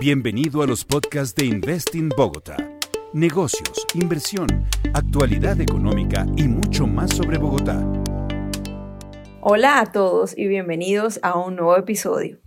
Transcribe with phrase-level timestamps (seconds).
[0.00, 2.56] Bienvenido a los podcasts de Investing Bogotá.
[3.12, 4.46] Negocios, inversión,
[4.94, 7.86] actualidad económica y mucho más sobre Bogotá.
[9.42, 12.38] Hola a todos y bienvenidos a un nuevo episodio.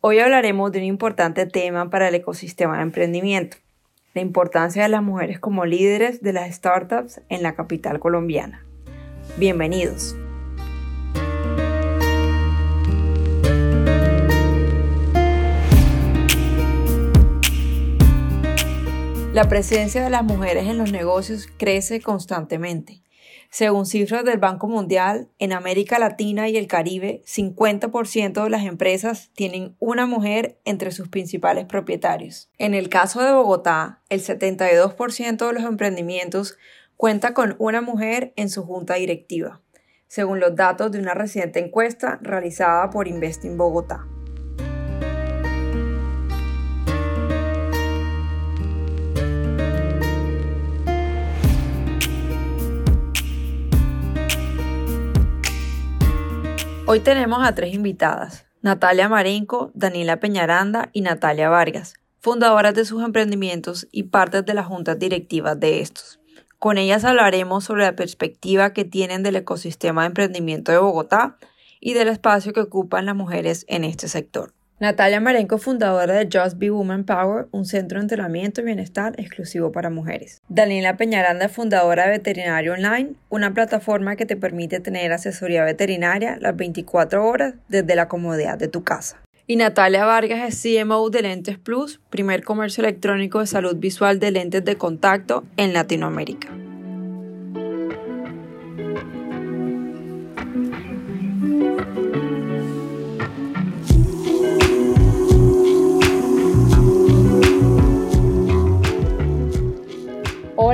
[0.00, 3.58] Hoy hablaremos de un importante tema para el ecosistema de emprendimiento,
[4.14, 8.64] la importancia de las mujeres como líderes de las startups en la capital colombiana.
[9.36, 10.16] Bienvenidos.
[19.34, 23.02] La presencia de las mujeres en los negocios crece constantemente.
[23.50, 29.30] Según cifras del Banco Mundial, en América Latina y el Caribe, 50% de las empresas
[29.34, 32.48] tienen una mujer entre sus principales propietarios.
[32.56, 36.56] En el caso de Bogotá, el 72% de los emprendimientos
[36.96, 39.60] cuenta con una mujer en su junta directiva,
[40.06, 44.06] según los datos de una reciente encuesta realizada por Investing Bogotá.
[56.90, 63.04] Hoy tenemos a tres invitadas, Natalia Marenco, Daniela Peñaranda y Natalia Vargas, fundadoras de sus
[63.04, 66.18] emprendimientos y partes de las juntas directivas de estos.
[66.58, 71.36] Con ellas hablaremos sobre la perspectiva que tienen del ecosistema de emprendimiento de Bogotá
[71.78, 74.54] y del espacio que ocupan las mujeres en este sector.
[74.80, 79.72] Natalia Marenco, fundadora de Just Be Woman Power, un centro de entrenamiento y bienestar exclusivo
[79.72, 80.40] para mujeres.
[80.48, 86.54] Daniela Peñaranda, fundadora de Veterinario Online, una plataforma que te permite tener asesoría veterinaria las
[86.54, 89.20] 24 horas desde la comodidad de tu casa.
[89.48, 94.30] Y Natalia Vargas es CMO de Lentes Plus, primer comercio electrónico de salud visual de
[94.30, 96.50] lentes de contacto en Latinoamérica.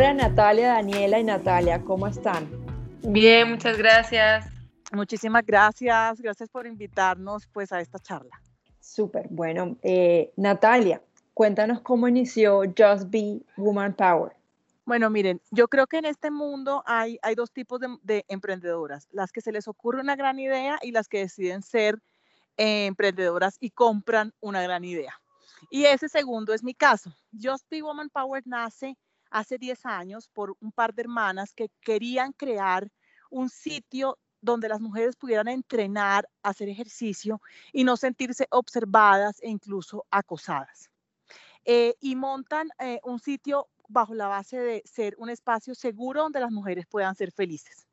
[0.04, 2.46] Hola Natalia, Daniela y Natalia, ¿cómo están?
[3.04, 4.44] Bien, muchas gracias.
[4.92, 8.38] Muchísimas gracias, gracias por invitarnos pues a esta charla.
[8.80, 11.00] Súper, bueno, eh, Natalia,
[11.32, 14.36] cuéntanos cómo inició Just Be Woman Power.
[14.84, 19.32] Bueno, miren, yo creo que en este mundo hay, hay dos tipos de, emprendedoras, las
[19.32, 21.98] que se les ocurre una gran idea y las que deciden ser
[22.58, 25.18] eh, emprendedoras y compran una gran idea.
[25.70, 27.10] Y ese segundo es mi caso.
[27.32, 28.98] Just Be Woman Power nace
[29.34, 32.88] hace 10 años por un par de hermanas que querían crear
[33.30, 37.40] un sitio donde las mujeres pudieran entrenar, hacer ejercicio
[37.72, 40.88] y no sentirse observadas e incluso acosadas.
[41.64, 46.38] Eh, y montan eh, un sitio bajo la base de ser un espacio seguro donde
[46.38, 47.88] las mujeres puedan ser felices.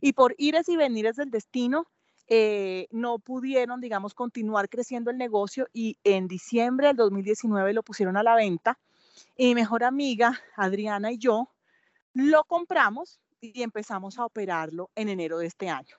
[0.00, 1.88] Y por ires y venires del destino,
[2.28, 8.16] eh, no pudieron, digamos, continuar creciendo el negocio y en diciembre del 2019 lo pusieron
[8.16, 8.78] a la venta
[9.36, 11.50] y mi mejor amiga, Adriana y yo,
[12.12, 15.96] lo compramos y empezamos a operarlo en enero de este año.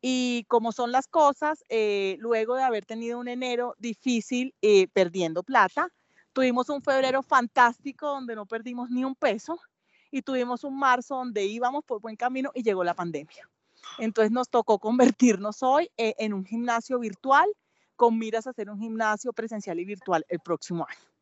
[0.00, 5.42] Y como son las cosas, eh, luego de haber tenido un enero difícil eh, perdiendo
[5.42, 5.88] plata,
[6.32, 9.58] tuvimos un febrero fantástico donde no perdimos ni un peso
[10.10, 13.48] y tuvimos un marzo donde íbamos por buen camino y llegó la pandemia.
[13.98, 17.48] Entonces nos tocó convertirnos hoy eh, en un gimnasio virtual
[17.96, 21.15] con miras a hacer un gimnasio presencial y virtual el próximo año.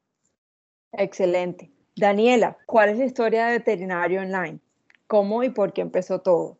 [0.98, 1.70] Excelente.
[1.96, 4.58] Daniela, ¿cuál es la historia de Veterinario Online?
[5.06, 6.58] ¿Cómo y por qué empezó todo?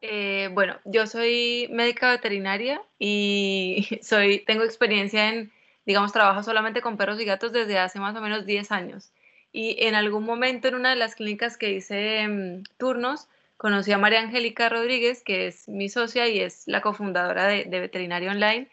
[0.00, 5.52] Eh, bueno, yo soy médica veterinaria y soy, tengo experiencia en,
[5.86, 9.12] digamos, trabajo solamente con perros y gatos desde hace más o menos 10 años.
[9.52, 13.98] Y en algún momento en una de las clínicas que hice mm, turnos, conocí a
[13.98, 18.68] María Angélica Rodríguez, que es mi socia y es la cofundadora de, de Veterinario Online.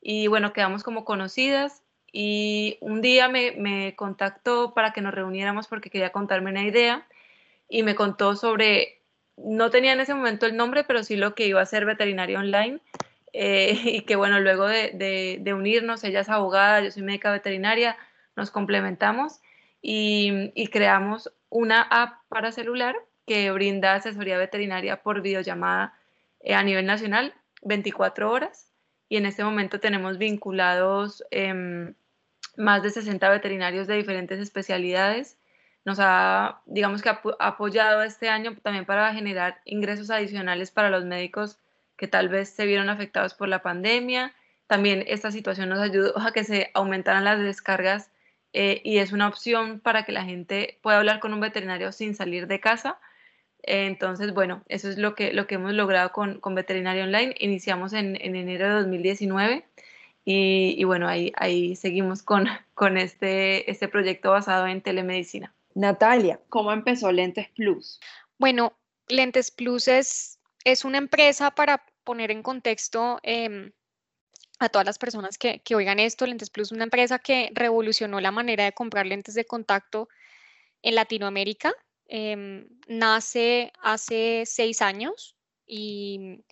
[0.00, 1.82] Y bueno, quedamos como conocidas
[2.12, 7.06] y un día me, contactó para que nos reuniéramos porque quería contarme una idea
[7.68, 9.02] y me contó sobre,
[9.36, 12.38] no tenía en ese momento el nombre, pero sí lo que iba a ser veterinario
[12.38, 12.80] online.
[13.32, 17.96] Eh, y que bueno, luego de, unirnos, ella es abogada, yo soy médica veterinaria,
[18.36, 19.40] nos complementamos
[19.80, 22.96] y, creamos una app para celular
[23.26, 25.94] que brinda asesoría veterinaria por videollamada
[26.40, 28.70] eh, a nivel nacional 24 horas
[29.08, 31.94] y en este momento tenemos vinculados em,
[32.56, 35.38] más de 60 veterinarios de diferentes especialidades.
[35.84, 41.04] Nos ha, digamos que ha apoyado este año también para generar ingresos adicionales para los
[41.04, 41.58] médicos
[41.96, 44.34] que tal vez se vieron afectados por la pandemia.
[44.66, 48.10] También esta situación nos ayudó a que se aumentaran las descargas
[48.52, 52.14] eh, y es una opción para que la gente pueda hablar con un veterinario sin
[52.14, 52.98] salir de casa.
[53.62, 57.34] entonces, bueno, eso es lo que, lo que hemos logrado con, con Veterinario Online.
[57.38, 59.64] Iniciamos en, en enero de 2019
[60.24, 65.54] Y, bueno, ahí, ahí seguimos con, con este, este proyecto basado en telemedicina.
[65.74, 68.00] Natalia, ¿cómo empezó Lentes Plus?
[68.38, 68.76] Bueno,
[69.08, 73.72] Lentes Plus es, es una empresa para poner en contexto em,
[74.58, 76.26] a todas las personas que, que, oigan esto.
[76.26, 80.08] Lentes Plus es una empresa que revolucionó la manera de comprar lentes de contacto
[80.82, 81.72] en Latinoamérica.
[82.06, 85.36] Em, nace hace seis años
[85.66, 86.44] y,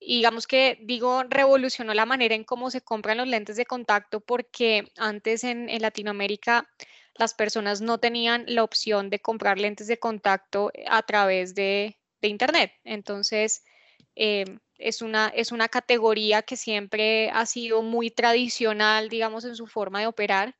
[0.00, 4.90] digamos que digo revolucionó la manera en cómo se compran los lentes de contacto porque
[4.96, 6.68] antes en, Latinoamérica
[7.14, 12.72] las personas no tenían la opción de comprar lentes de contacto a través de, Internet.
[12.82, 13.62] Entonces,
[14.16, 19.68] em, es una, es una categoría que siempre ha sido muy tradicional, digamos, en su
[19.68, 20.56] forma de operar.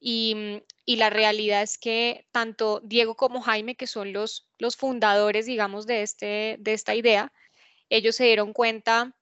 [0.00, 5.46] Mm, y, la realidad es que tanto Diego como Jaime, que son los, los fundadores,
[5.46, 7.32] digamos, de, este, de esta idea,
[7.88, 9.14] ellos se dieron cuenta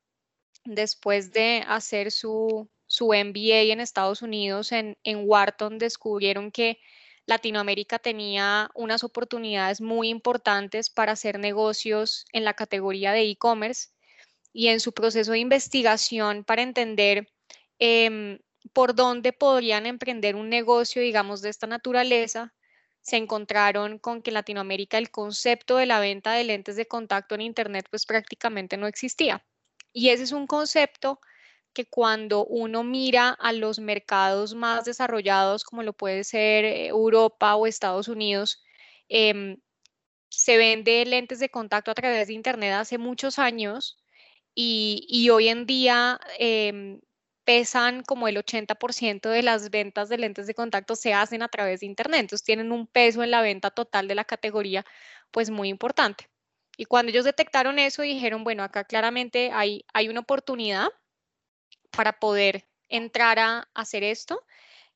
[0.65, 6.79] después de hacer su, su MBA en Estados Unidos, en, en Wharton, descubrieron que
[7.27, 13.91] Latinoamérica tenía unas oportunidades muy importantes para hacer negocios en la categoría de e-commerce
[14.53, 17.29] y en su proceso de investigación para entender
[17.79, 18.39] em,
[18.73, 22.53] por dónde podrían emprender un negocio, digamos, de esta naturaleza,
[23.03, 27.35] se encontraron con que en Latinoamérica el concepto de la venta de lentes de contacto
[27.35, 29.45] en Internet pues prácticamente no existía.
[29.93, 31.21] Y ese es un concepto
[31.73, 37.57] que cuando uno mira a los mercados más desarrollados, como lo puede ser eh, Europa
[37.57, 38.63] o Estados Unidos,
[39.09, 39.59] em,
[40.29, 43.99] se vende lentes de contacto a través de Internet hace muchos años
[44.55, 47.01] y, hoy en día em,
[47.45, 51.81] pesan como el 80% de las ventas de lentes de contacto se hacen a través
[51.81, 52.21] de Internet.
[52.21, 54.85] Entonces tienen un peso en la venta total de la categoría
[55.31, 56.29] pues muy importante.
[56.77, 60.89] Y cuando ellos detectaron eso, dijeron, bueno, acá claramente hay, hay una oportunidad
[61.91, 64.43] para poder entrar a hacer esto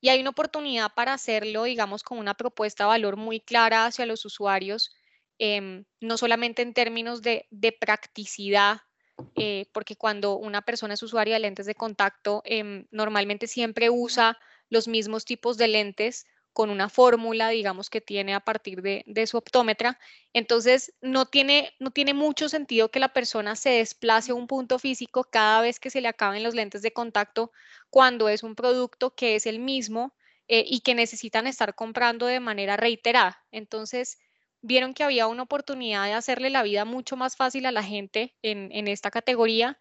[0.01, 4.07] y hay una oportunidad para hacerlo, digamos, con una propuesta de valor muy clara hacia
[4.07, 4.91] los usuarios,
[5.39, 8.81] em, no solamente en términos de, de practicidad
[9.37, 14.39] eh, porque cuando una persona es usuaria de lentes de contacto, em, normalmente siempre usa
[14.69, 19.37] los mismos tipos de lentes con una fórmula, digamos, que tiene a partir de, su
[19.37, 19.99] optómetra.
[20.33, 24.79] Entonces, no tiene, no tiene mucho sentido que la persona se desplace a un punto
[24.79, 27.53] físico cada vez que se le acaben los lentes de contacto
[27.91, 30.15] cuando es un producto que es el mismo
[30.49, 33.45] eh, y que necesitan estar comprando de manera reiterada.
[33.51, 34.19] Entonces,
[34.67, 38.35] vieron que había una oportunidad de hacerle la vida mucho más fácil a la gente
[38.43, 39.79] en, esta categoría,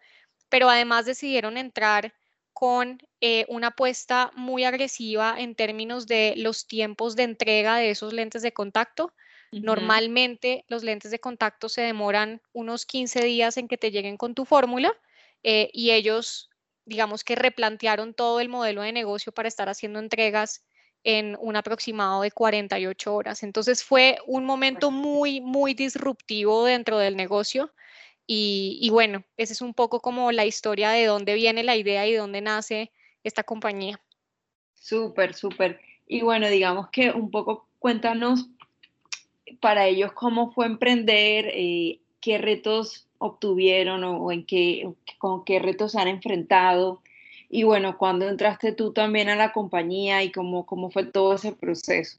[0.48, 2.14] pero además decidieron entrar
[2.52, 8.12] con eh, una apuesta muy agresiva en términos de los tiempos de entrega de esos
[8.12, 9.12] lentes de contacto.
[9.52, 14.34] Normalmente los lentes de contacto se demoran unos 15 días en que te lleguen con
[14.34, 14.92] tu fórmula
[15.42, 16.50] eh, y ellos,
[16.84, 20.64] digamos que replantearon todo el modelo de negocio para estar haciendo entregas
[21.06, 23.44] en un aproximado de 48 horas.
[23.44, 27.72] Entonces fue un momento muy, muy disruptivo dentro del negocio.
[28.26, 32.14] Y, bueno, esa es un poco como la historia de dónde viene la idea y
[32.14, 32.90] dónde nace
[33.22, 34.00] esta compañía.
[34.74, 35.80] Súper, súper.
[36.08, 38.48] Y bueno, digamos que un poco cuéntanos
[39.60, 45.94] para ellos cómo fue emprender, eh, qué retos obtuvieron o, en qué, con qué retos
[45.94, 47.00] han enfrentado
[47.48, 51.52] y bueno, cuando entraste tú también a la compañía y cómo, cómo fue todo ese
[51.52, 52.18] proceso?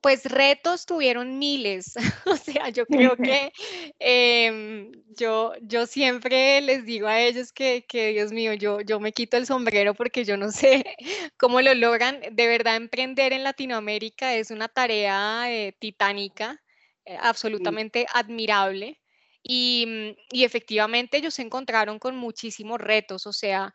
[0.00, 3.52] Pues retos tuvieron miles, o sea, yo creo que
[3.98, 9.12] em, yo, yo siempre les digo a ellos que, que, Dios mío, yo, yo me
[9.12, 10.84] quito el sombrero porque yo no sé
[11.36, 12.20] cómo lo logran.
[12.32, 16.62] De verdad, emprender en Latinoamérica es una tarea eh, titánica,
[17.04, 19.00] eh, absolutamente admirable.
[19.42, 23.74] Y, y efectivamente ellos se encontraron con muchísimos retos, o sea,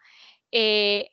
[0.52, 1.10] eh,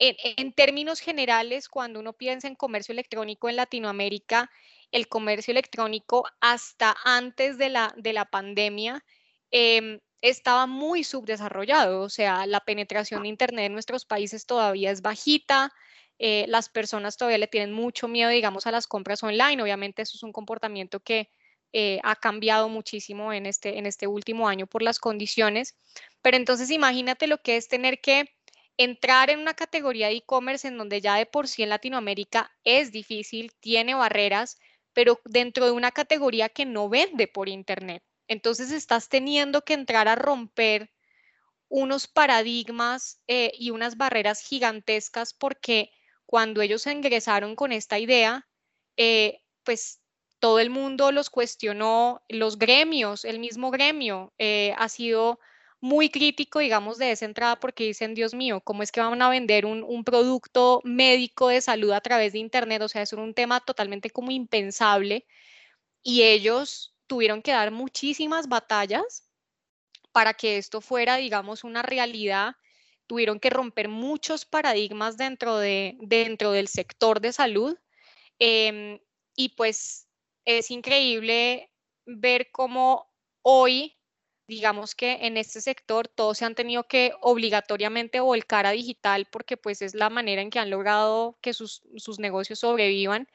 [0.00, 4.50] en, términos generales, cuando uno piensa en comercio electrónico en Latinoamérica,
[4.90, 9.04] el comercio electrónico hasta antes de la, de la pandemia
[9.50, 15.02] em, estaba muy subdesarrollado, o sea, la penetración de Internet en nuestros países todavía es
[15.02, 15.72] bajita,
[16.18, 20.16] eh, las personas todavía le tienen mucho miedo, digamos, a las compras online, obviamente eso
[20.16, 21.28] es un comportamiento que
[21.72, 25.76] eh, ha cambiado muchísimo en este, en este último año por las condiciones,
[26.22, 28.33] pero entonces imagínate lo que es tener que
[28.76, 32.92] entrar en una categoría de e-commerce en donde ya de por sí en Latinoamérica es
[32.92, 34.58] difícil, tiene barreras,
[34.92, 38.02] pero dentro de una categoría que no vende por Internet.
[38.28, 40.90] Entonces estás teniendo que entrar a romper
[41.68, 45.90] unos paradigmas eh, y unas barreras gigantescas porque
[46.26, 48.46] cuando ellos ingresaron con esta idea,
[48.96, 50.00] eh, pues
[50.38, 55.38] todo el mundo los cuestionó, los gremios, el mismo gremio eh, ha sido
[55.84, 59.28] muy crítico, digamos, de esa entrada porque dicen, Dios mío, ¿cómo es que van a
[59.28, 62.80] vender un, un producto médico de salud a través de Internet?
[62.80, 65.26] O sea, es un tema totalmente como impensable
[66.02, 69.28] y ellos tuvieron que dar muchísimas batallas
[70.10, 72.56] para que esto fuera, digamos, una realidad.
[73.06, 77.76] Tuvieron que romper muchos paradigmas dentro, de, dentro del sector de salud.
[78.38, 79.00] Em,
[79.36, 80.08] y pues
[80.46, 81.70] es increíble
[82.06, 83.12] ver cómo
[83.42, 83.98] hoy,
[84.46, 89.56] digamos que en este sector todos se han tenido que obligatoriamente volcar a digital porque
[89.56, 93.28] pues es la manera en que han logrado que sus, sus negocios sobrevivan.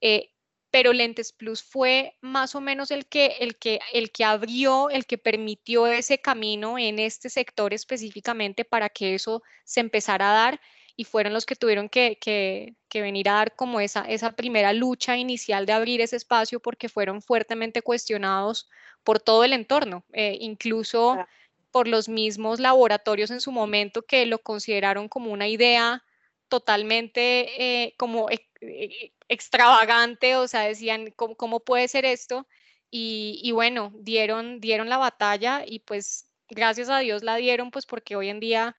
[0.00, 0.30] Eh,
[0.70, 5.04] pero Lentes Plus fue más o menos el que, el, que, el que abrió, el
[5.06, 10.60] que permitió ese camino en este sector específicamente para que eso se empezara a dar
[10.94, 14.72] y fueron los que tuvieron que, que, que, venir a dar como esa, esa primera
[14.72, 18.68] lucha inicial de abrir ese espacio porque fueron fuertemente cuestionados
[19.04, 21.16] por todo el entorno, eh, incluso
[21.70, 26.04] por los mismos laboratorios en su momento que lo consideraron como una idea
[26.48, 32.46] totalmente eh, como eh, extravagante, o sea, decían, ¿cómo, puede ser esto?
[32.90, 38.16] Y, bueno, dieron, dieron la batalla y pues gracias a Dios la dieron, pues porque
[38.16, 38.76] hoy en día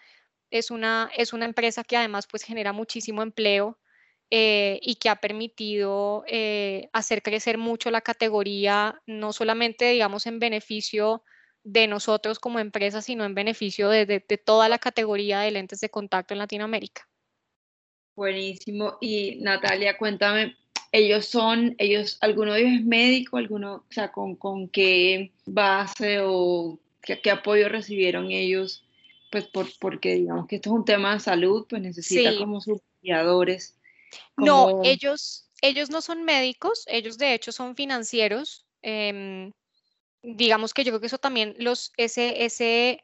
[0.49, 3.79] es una, es una empresa que además pues genera muchísimo empleo
[4.31, 10.39] eh, y que ha permitido eh, hacer crecer mucho la categoría, no solamente digamos en
[10.39, 11.23] beneficio
[11.63, 16.33] de nosotros como empresa, sino en beneficio de toda la categoría de lentes de contacto
[16.33, 17.07] en Latinoamérica.
[18.15, 18.97] Buenísimo.
[18.99, 20.55] Y Natalia, cuéntame,
[20.91, 26.19] ellos son, ellos, alguno de ellos es médico, alguno, o sea, con, con qué base
[26.21, 28.85] o qué, apoyo recibieron ellos,
[29.31, 32.81] pues por, porque digamos que esto es un tema de salud, pues necesita como sus
[33.01, 33.77] guiadores.
[34.37, 38.65] No, ellos, ellos no son médicos, ellos de hecho son financieros.
[38.81, 39.51] Em,
[40.23, 43.03] digamos que yo creo que eso también los, ese, ese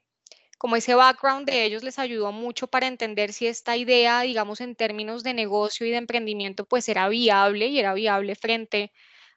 [0.57, 4.75] como ese background de ellos les ayudó mucho para entender si esta idea, digamos, en
[4.75, 8.91] términos de negocio y de emprendimiento, pues era viable y era viable frente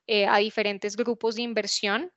[0.07, 2.12] eh, a diferentes grupos de inversión.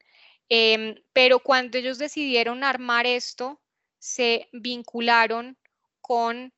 [0.50, 3.62] Em, pero cuando ellos decidieron armar esto,
[4.00, 5.57] se vincularon
[6.01, 6.53] con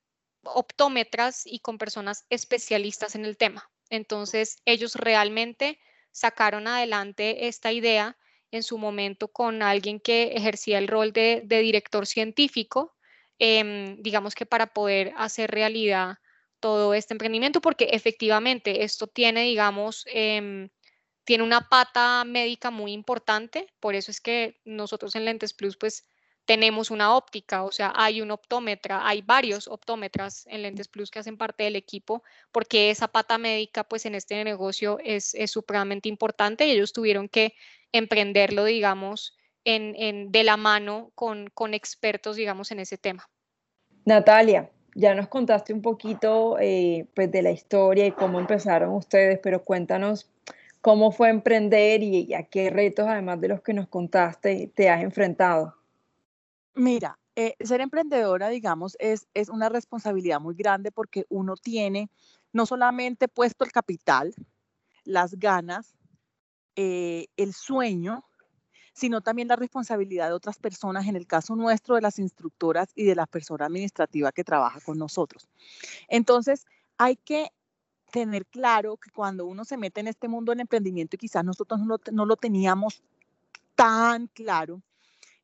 [0.45, 3.69] optómetras y con personas especialistas en el tema.
[3.89, 5.79] Entonces, ellos realmente
[6.11, 8.17] sacaron adelante esta idea
[8.51, 12.95] en su momento con alguien que ejercía el rol de, director científico,
[13.39, 16.17] em, digamos que para poder hacer realidad
[16.59, 20.69] todo este emprendimiento, porque efectivamente esto tiene, digamos, em,
[21.25, 26.07] tiene una pata médica muy importante, por eso es que nosotros en Lentes Plus, pues
[26.45, 31.19] tenemos una óptica, o sea, hay un optómetra, hay varios optómetras en Lentes Plus que
[31.19, 36.65] hacen parte del equipo, porque esa pata médica, pues en este negocio es, supremamente importante
[36.65, 37.53] y ellos tuvieron que
[37.91, 43.27] emprenderlo, digamos, en, de la mano con, con, expertos, digamos, en ese tema.
[44.05, 49.39] Natalia, ya nos contaste un poquito eh, pues de la historia y cómo empezaron ustedes,
[49.41, 50.29] pero cuéntanos
[50.81, 55.01] cómo fue emprender y, a qué retos, además de los que nos contaste, te has
[55.01, 55.73] enfrentado.
[56.75, 62.09] Mira, eh, ser emprendedora, digamos, es, es una responsabilidad muy grande porque uno tiene
[62.53, 64.33] no solamente puesto el capital,
[65.03, 65.95] las ganas,
[66.75, 68.25] eh, el sueño,
[68.93, 73.03] sino también la responsabilidad de otras personas, en el caso nuestro de las instructoras y
[73.03, 75.49] de la persona administrativa que trabaja con nosotros.
[76.07, 76.65] Entonces,
[76.97, 77.51] hay que
[78.11, 81.81] tener claro que cuando uno se mete en este mundo del emprendimiento y quizás nosotros
[82.11, 83.03] no lo, teníamos
[83.75, 84.81] tan claro,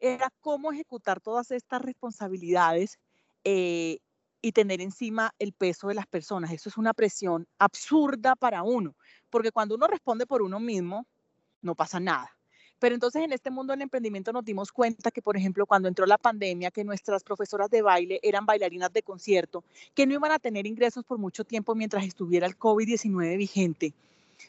[0.01, 2.99] era cómo ejecutar todas estas responsabilidades
[3.43, 3.99] eh,
[4.41, 6.51] y tener encima el peso de las personas.
[6.51, 8.95] Eso es una presión absurda para uno,
[9.29, 11.05] porque cuando uno responde por uno mismo,
[11.61, 12.31] no pasa nada.
[12.79, 16.07] Pero entonces en este mundo del emprendimiento nos dimos cuenta que, por ejemplo, cuando entró
[16.07, 20.39] la pandemia, que nuestras profesoras de baile eran bailarinas de concierto, que no iban a
[20.39, 23.93] tener ingresos por mucho tiempo mientras estuviera el COVID-19 vigente.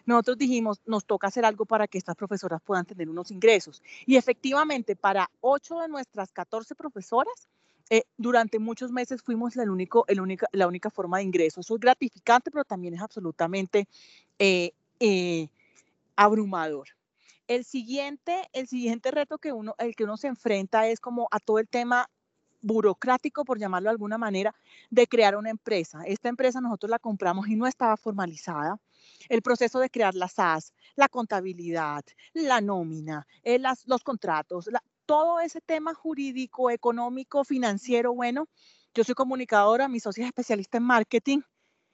[0.07, 3.83] Nosotros dijimos, nos toca hacer algo para que estas profesoras puedan tener unos ingresos.
[4.07, 7.49] Y efectivamente, para ocho de nuestras 14 profesoras,
[7.91, 10.01] eh, durante muchos meses fuimos el única,
[10.53, 11.61] la única forma de ingreso.
[11.61, 13.87] Eso es gratificante, pero también es absolutamente
[14.39, 15.49] eh, eh,
[16.17, 16.89] abrumador.
[17.49, 21.39] El siguiente, el siguiente reto que uno, el que uno se enfrenta es como a
[21.39, 22.09] todo el tema
[22.63, 24.55] burocrático, por llamarlo de alguna manera,
[24.89, 26.03] de crear una empresa.
[26.07, 28.79] Esta empresa nosotros la compramos y no estaba formalizada.
[29.29, 34.69] El proceso de crear las SAS, la contabilidad, la nómina, eh, los contratos,
[35.07, 38.49] todo ese tema jurídico, económico, financiero, bueno,
[38.95, 41.41] yo soy comunicadora, mi socia es especialista en marketing.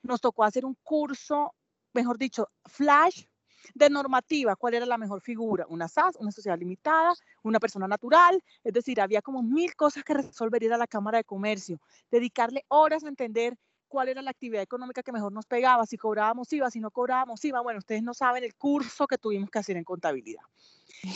[0.03, 1.55] Nos tocó hacer un curso,
[1.93, 3.25] mejor dicho, flash
[3.75, 5.67] De normativa, ¿cuál era la mejor figura?
[5.69, 7.13] Una SAS, una sociedad limitada,
[7.43, 11.19] una persona natural, es decir, había como mil cosas que resolver ir a la Cámara
[11.19, 13.57] de Comercio, dedicarle horas a entender
[13.89, 17.45] cuál era la actividad económica que mejor nos pegaba, si cobrábamos IVA, si no cobrábamos
[17.45, 17.61] IVA.
[17.61, 20.43] Bueno, ustedes no saben el curso que tuvimos que hacer en contabilidad.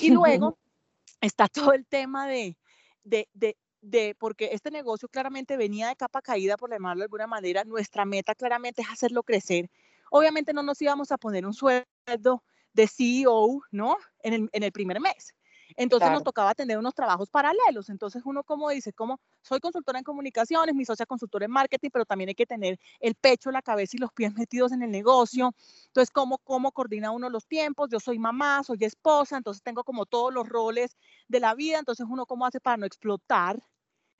[0.00, 0.58] Y luego
[1.20, 2.56] está todo el tema de,
[3.04, 7.26] de, de, de, porque este negocio claramente venía de capa caída, por llamarlo de alguna
[7.26, 7.64] manera.
[7.64, 9.70] Nuestra meta claramente es hacerlo crecer.
[10.10, 13.96] Obviamente no nos íbamos a poner un sueldo de CEO, ¿no?
[14.22, 15.34] En el, en el primer mes.
[15.76, 17.88] Entonces nos tocaba tener unos trabajos paralelos.
[17.88, 22.04] Entonces uno como dice, como soy consultora en comunicaciones, mi socia consultora en marketing, pero
[22.04, 25.54] también hay que tener el pecho, la cabeza y los pies metidos en el negocio.
[25.86, 27.88] Entonces, ¿cómo, cómo coordina uno los tiempos?
[27.90, 30.96] Yo soy mamá, soy esposa, entonces tengo como todos los roles
[31.28, 31.78] de la vida.
[31.78, 33.62] Entonces uno cómo hace para no explotar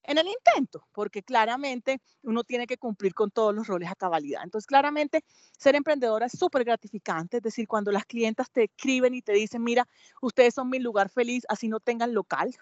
[0.05, 4.43] en el intento, porque claramente uno tiene que cumplir con todos los roles a cabalidad.
[4.43, 5.25] Entonces, claramente,
[5.57, 9.63] ser emprendedora es súper gratificante, es decir, cuando las clientas te escriben y te dicen,
[9.63, 9.89] mira,
[10.21, 12.55] ustedes son mi lugar feliz, así no tengan local,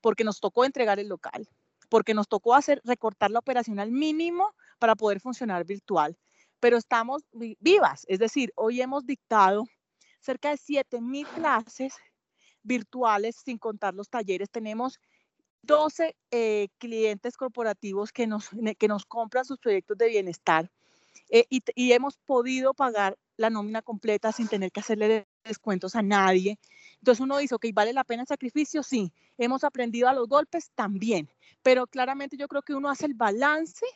[0.00, 1.48] porque nos tocó entregar el local,
[1.88, 6.16] porque nos tocó hacer, recortar la operación al mínimo para poder funcionar virtual,
[6.60, 9.64] pero estamos vivas, es decir, hoy hemos dictado
[10.20, 11.94] cerca de 7.000 clases
[12.62, 15.00] virtuales, sin contar los talleres, tenemos
[15.62, 20.70] 12 eh, clientes corporativos que nos, que nos compran sus proyectos de bienestar
[21.28, 26.02] eh, y, y, hemos podido pagar la nómina completa sin tener que hacerle descuentos a
[26.02, 26.58] nadie.
[26.98, 28.82] Entonces uno dice, ok, ¿vale la pena el sacrificio?
[28.82, 29.12] Sí.
[29.38, 30.70] ¿Hemos aprendido a los golpes?
[30.74, 31.30] También.
[31.62, 33.86] Pero claramente yo creo que uno hace el balance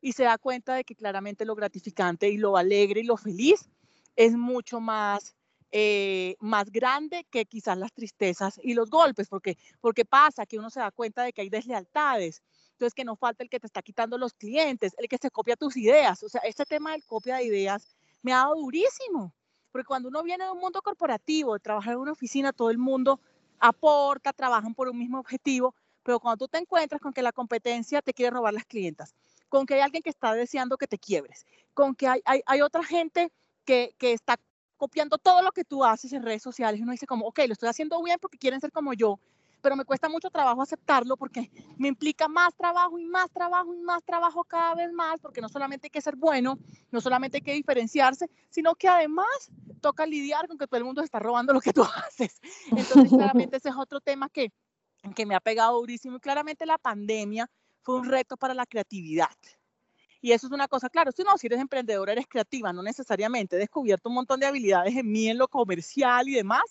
[0.00, 3.68] y se da cuenta de que claramente lo gratificante y lo alegre y lo feliz
[4.16, 5.34] es mucho más
[5.72, 10.70] eh, más grande que quizás las tristezas y los golpes, porque, porque pasa que uno
[10.70, 12.42] se da cuenta de que hay deslealtades.
[12.72, 15.54] Entonces, que no falta el que te está quitando los clientes, el que se copia
[15.54, 16.22] tus ideas.
[16.22, 19.34] O sea, este tema del copia de ideas me ha dado durísimo,
[19.70, 22.78] porque cuando uno viene de un mundo corporativo, de trabajar en una oficina, todo el
[22.78, 23.20] mundo
[23.58, 28.02] aporta, trabajan por un mismo objetivo, pero cuando tú te encuentras con que la competencia
[28.02, 29.14] te quiere robar las clientas,
[29.48, 32.62] con que hay alguien que está deseando que te quiebres, con que hay, hay, hay
[32.62, 33.30] otra gente
[33.64, 34.38] que, que está
[34.80, 36.80] copiando todo lo que tú haces en redes sociales.
[36.80, 39.20] Uno dice como, ok, lo estoy haciendo bien porque quieren ser como yo,
[39.60, 43.78] pero me cuesta mucho trabajo aceptarlo porque me implica más trabajo y más trabajo y
[43.80, 46.58] más trabajo cada vez más, porque no solamente hay que ser bueno,
[46.90, 49.26] no solamente hay que diferenciarse, sino que además
[49.82, 52.40] toca lidiar con que todo el mundo está robando lo que tú haces.
[52.70, 54.50] Entonces, claramente ese es otro tema que,
[55.14, 57.50] que me ha pegado durísimo y claramente la pandemia
[57.82, 59.36] fue un reto para la creatividad.
[60.20, 63.56] Y eso es una cosa, claro, si no, si eres emprendedora, eres creativa, no necesariamente.
[63.56, 66.62] He descubierto un montón de habilidades en mí, en lo comercial y demás,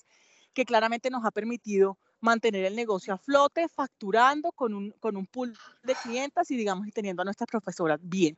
[0.54, 5.26] que claramente nos ha permitido mantener el negocio a flote, facturando con un, con un
[5.26, 8.38] pool de clientas y, digamos, y teniendo a nuestras profesoras bien.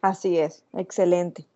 [0.00, 1.46] Así es, excelente.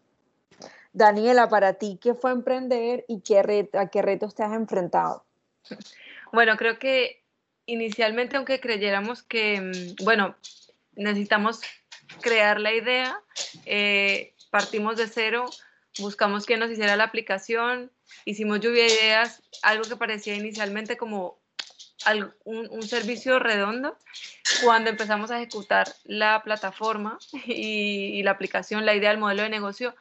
[0.93, 5.25] Daniela, para ti, ¿qué fue emprender y qué a qué retos te has enfrentado?
[6.33, 7.23] Bueno, creo que
[7.67, 10.37] inicialmente, aunque creyéramos que, mm, bueno,
[10.97, 11.61] necesitamos
[12.21, 13.19] crear la idea,
[13.67, 15.47] eh, partimos de cero,
[15.99, 17.91] buscamos que nos hiciera la aplicación,
[18.25, 21.41] hicimos lluvia de ideas, algo que parecía inicialmente como
[22.45, 23.97] un, servicio redondo.
[24.63, 29.95] Cuando empezamos a ejecutar la plataforma y, la aplicación, la idea, el modelo de negocio,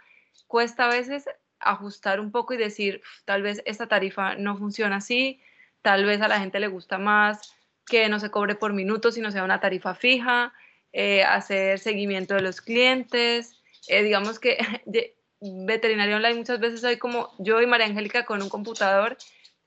[0.47, 1.25] cuesta a veces
[1.59, 5.41] ajustar un poco y decir, tal vez esta tarifa no funciona así,
[5.81, 9.31] tal vez a la gente le gusta más que no se cobre por minutos, sino
[9.31, 10.53] sea una tarifa fija,
[10.93, 13.51] eh, hacer seguimiento de los clientes.
[13.87, 14.57] Eh, digamos que
[15.41, 19.17] veterinaria online muchas veces soy como yo y María Angélica con un computador,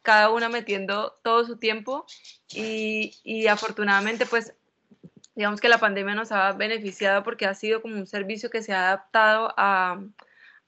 [0.03, 2.07] cada una metiendo todo su tiempo
[2.55, 4.55] y, y afortunadamente pues
[5.35, 8.73] digamos que la pandemia nos ha beneficiado porque ha sido como un servicio que se
[8.73, 10.01] ha adaptado a,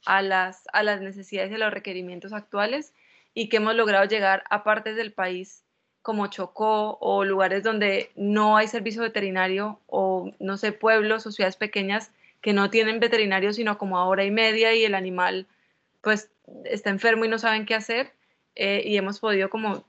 [0.05, 2.93] a, las, a las necesidades y a los requerimientos actuales
[3.33, 5.65] y que hemos logrado llegar a partes del país
[6.09, 11.57] como Chocó o lugares donde no hay servicio veterinario o, no sé, pueblos o ciudades
[11.57, 15.47] pequeñas que no tienen veterinario sino como a hora y media y el animal
[16.01, 16.31] pues
[16.65, 18.11] está enfermo y no saben qué hacer
[18.55, 19.85] eh, y hemos podido como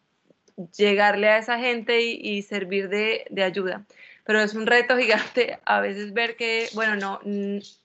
[0.75, 3.85] llegarle a esa gente y, servir de, ayuda.
[4.25, 7.21] Pero es un reto gigante a veces ver que, bueno, no,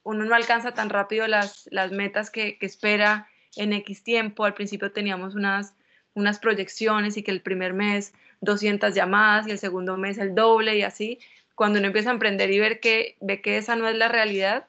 [0.03, 4.45] uno no alcanza tan rápido las, las metas que, que espera en X tiempo.
[4.45, 5.77] Al principio teníamos unas
[6.15, 10.77] unas proyecciones y que el primer mes 200 llamadas y el segundo mes el doble
[10.79, 11.19] y así.
[11.55, 14.67] Cuando uno empieza a emprender y ver que, ve que esa no es la realidad,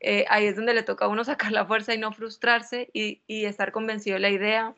[0.00, 3.20] eh, ahí es donde le toca a uno sacar la fuerza y no frustrarse y,
[3.28, 4.74] estar convencido de la idea,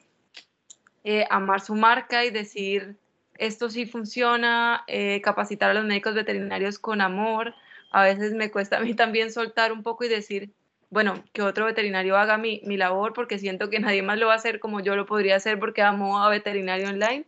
[1.05, 2.97] eh, amar su marca y decir,
[3.39, 7.55] esto sí funciona, eh, capacitar a los médicos veterinarios con amor.
[7.93, 10.51] A veces me cuesta a mí también soltar un poco y decir,
[10.91, 14.35] bueno, que otro veterinario haga mi, mi, labor porque siento que nadie más lo va
[14.35, 17.27] a hacer como yo lo podría hacer porque amo a veterinario online,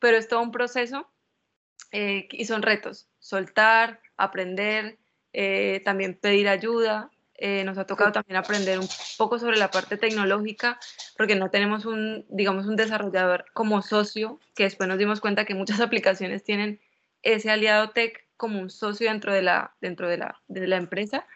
[0.00, 1.08] pero es todo un proceso
[1.92, 4.98] eh, y son retos, soltar, aprender,
[5.32, 7.10] eh, también pedir ayuda.
[7.34, 8.88] Eh, nos ha tocado también aprender un
[9.18, 10.78] poco sobre la parte tecnológica
[11.16, 15.54] porque no tenemos un, digamos, un desarrollador como socio, que después nos dimos cuenta que
[15.54, 16.80] muchas aplicaciones tienen
[17.22, 21.26] ese aliado tech como un socio dentro de la, dentro de la, de la empresa.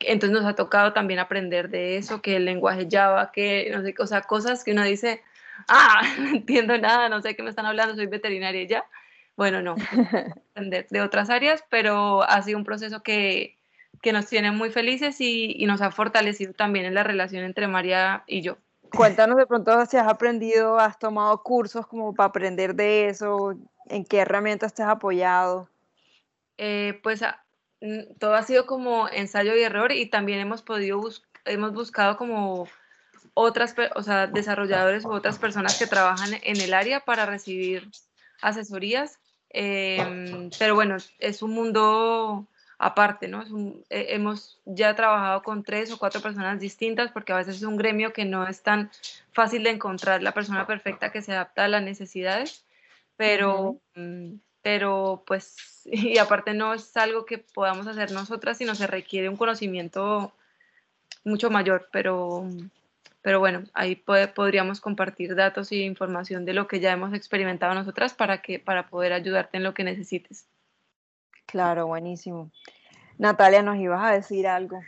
[0.00, 3.94] Entonces nos ha tocado también aprender de eso, que el lenguaje Java, que no sé,
[3.98, 5.22] o sea, cosas que uno dice,
[5.68, 8.84] ah, no entiendo nada, no sé qué me están hablando, soy veterinaria ya.
[9.36, 9.74] Bueno, no,
[10.54, 13.56] de, de otras áreas, pero ha sido un proceso que,
[14.00, 17.66] que nos tiene muy felices y, y, nos ha fortalecido también en la relación entre
[17.66, 18.58] María y yo.
[18.94, 24.04] Cuéntanos de pronto si has aprendido, has tomado cursos como para aprender de eso, en
[24.04, 25.68] qué herramientas te has apoyado.
[26.58, 27.22] Eh, pues
[28.18, 32.66] todo ha sido como ensayo y error y también hemos podido bus hemos buscado como
[33.34, 37.90] otras, o sea, desarrolladores u otras personas que trabajan en el área para recibir
[38.40, 39.18] asesorías.
[39.50, 43.44] Em, pero bueno, es un mundo aparte, ¿no?
[43.88, 48.12] hemos ya trabajado con tres o cuatro personas distintas porque a veces es un gremio
[48.12, 48.90] que no es tan
[49.32, 52.64] fácil de encontrar la persona perfecta que se adapta a las necesidades,
[53.16, 58.88] pero, uh pero pues, y aparte no es algo que podamos hacer nosotras, sino se
[58.88, 60.32] requiere un conocimiento
[61.22, 62.48] mucho mayor, pero,
[63.22, 68.14] pero bueno, ahí podríamos compartir datos y información de lo que ya hemos experimentado nosotras
[68.14, 70.46] para, que, para poder ayudarte en lo que necesites.
[71.46, 72.50] Claro, buenísimo.
[73.18, 74.80] Natalia, nos ibas a decir algo.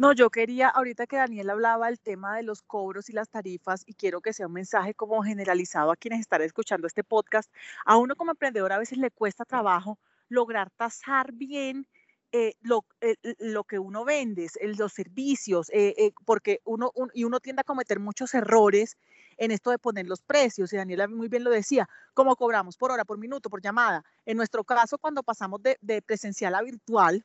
[0.00, 3.82] No, yo quería, ahorita que Daniel hablaba del tema de los cobros y las tarifas,
[3.84, 7.52] y quiero que sea un mensaje como generalizado a quienes están escuchando este podcast,
[7.84, 9.98] a uno como emprendedor a veces le cuesta trabajo
[10.30, 11.86] lograr tasar bien
[12.32, 17.60] eh, lo, eh, lo, que uno vende, los servicios, eh, porque uno, y uno tiende
[17.60, 18.96] a cometer muchos errores
[19.36, 22.78] en esto de poner los precios, y Daniela muy bien lo decía, ¿cómo cobramos?
[22.78, 24.02] Por hora, por minuto, por llamada.
[24.24, 27.22] En nuestro caso, cuando pasamos de, de presencial a virtual,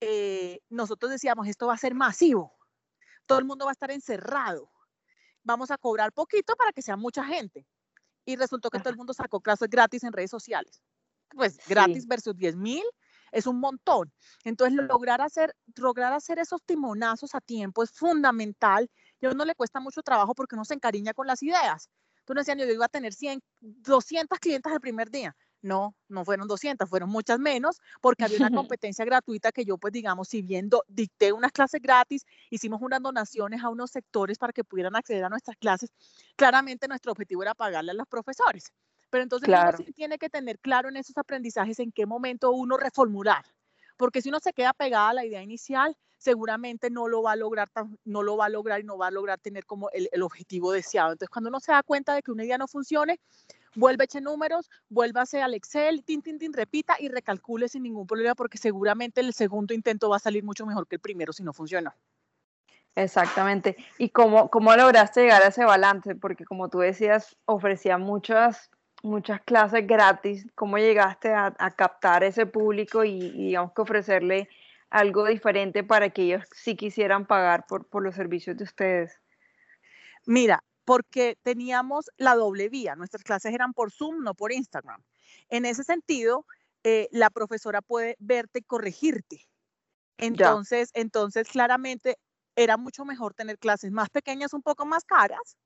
[0.00, 2.52] eh, nosotros decíamos, esto va a ser masivo,
[3.26, 4.70] todo el mundo va a estar encerrado,
[5.42, 7.66] vamos a cobrar poquito para que sea mucha gente.
[8.24, 10.82] Y resultó que todo el mundo sacó clases gratis en redes sociales.
[11.30, 12.82] Pues gratis versus 10 mil
[13.30, 14.12] es un montón.
[14.44, 19.54] Entonces, lograr hacer, lograr hacer esos timonazos a tiempo es fundamental y a uno le
[19.54, 21.88] cuesta mucho trabajo porque uno se encariña con las ideas.
[22.24, 25.36] Tú no decías, yo iba a tener 100, 200 clientes el primer día.
[25.66, 29.92] No, no fueron 200, fueron muchas menos, porque había una competencia gratuita que yo, pues
[29.92, 34.62] digamos, si viendo, dicté unas clases gratis, hicimos unas donaciones a unos sectores para que
[34.62, 35.90] pudieran acceder a nuestras clases,
[36.36, 38.72] claramente nuestro objetivo era pagarle a los profesores.
[39.10, 42.76] Pero entonces uno sí tiene que tener claro en esos aprendizajes en qué momento uno
[42.76, 43.44] reformular,
[43.96, 47.36] porque si uno se queda pegada a la idea inicial, seguramente no lo va a
[47.36, 47.68] lograr,
[48.04, 50.70] no lo va a lograr y no va a lograr tener como el, el objetivo
[50.70, 51.12] deseado.
[51.12, 53.18] Entonces, cuando uno se da cuenta de que una idea no funcione,
[53.76, 58.06] vuelve a echar números, vuélvase al Excel, tin, tin, tin, repita y recalcule sin ningún
[58.06, 61.42] problema porque seguramente el segundo intento va a salir mucho mejor que el primero si
[61.42, 61.94] no funcionó.
[62.96, 63.76] Exactamente.
[63.98, 66.14] ¿Y cómo, cómo lograste llegar a ese balance?
[66.14, 68.70] Porque como tú decías, ofrecía muchas,
[69.02, 70.46] muchas clases gratis.
[70.54, 74.48] ¿Cómo llegaste a, captar ese público y, y, digamos que ofrecerle
[74.88, 79.20] algo diferente para que ellos sí quisieran pagar por, por los servicios de ustedes?
[80.24, 82.94] Mira, porque teníamos la doble vía.
[82.94, 85.02] Nuestras clases eran por Zoom, no por Instagram.
[85.48, 86.46] En ese sentido,
[86.84, 89.48] eh, la profesora puede verte y corregirte.
[90.16, 92.18] Entonces, entonces, claramente
[92.54, 95.58] era mucho mejor tener clases más pequeñas, un poco más caras,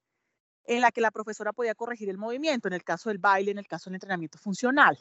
[0.64, 3.58] en la que la profesora podía corregir el movimiento, en el caso del baile, en
[3.58, 4.98] el caso del entrenamiento funcional.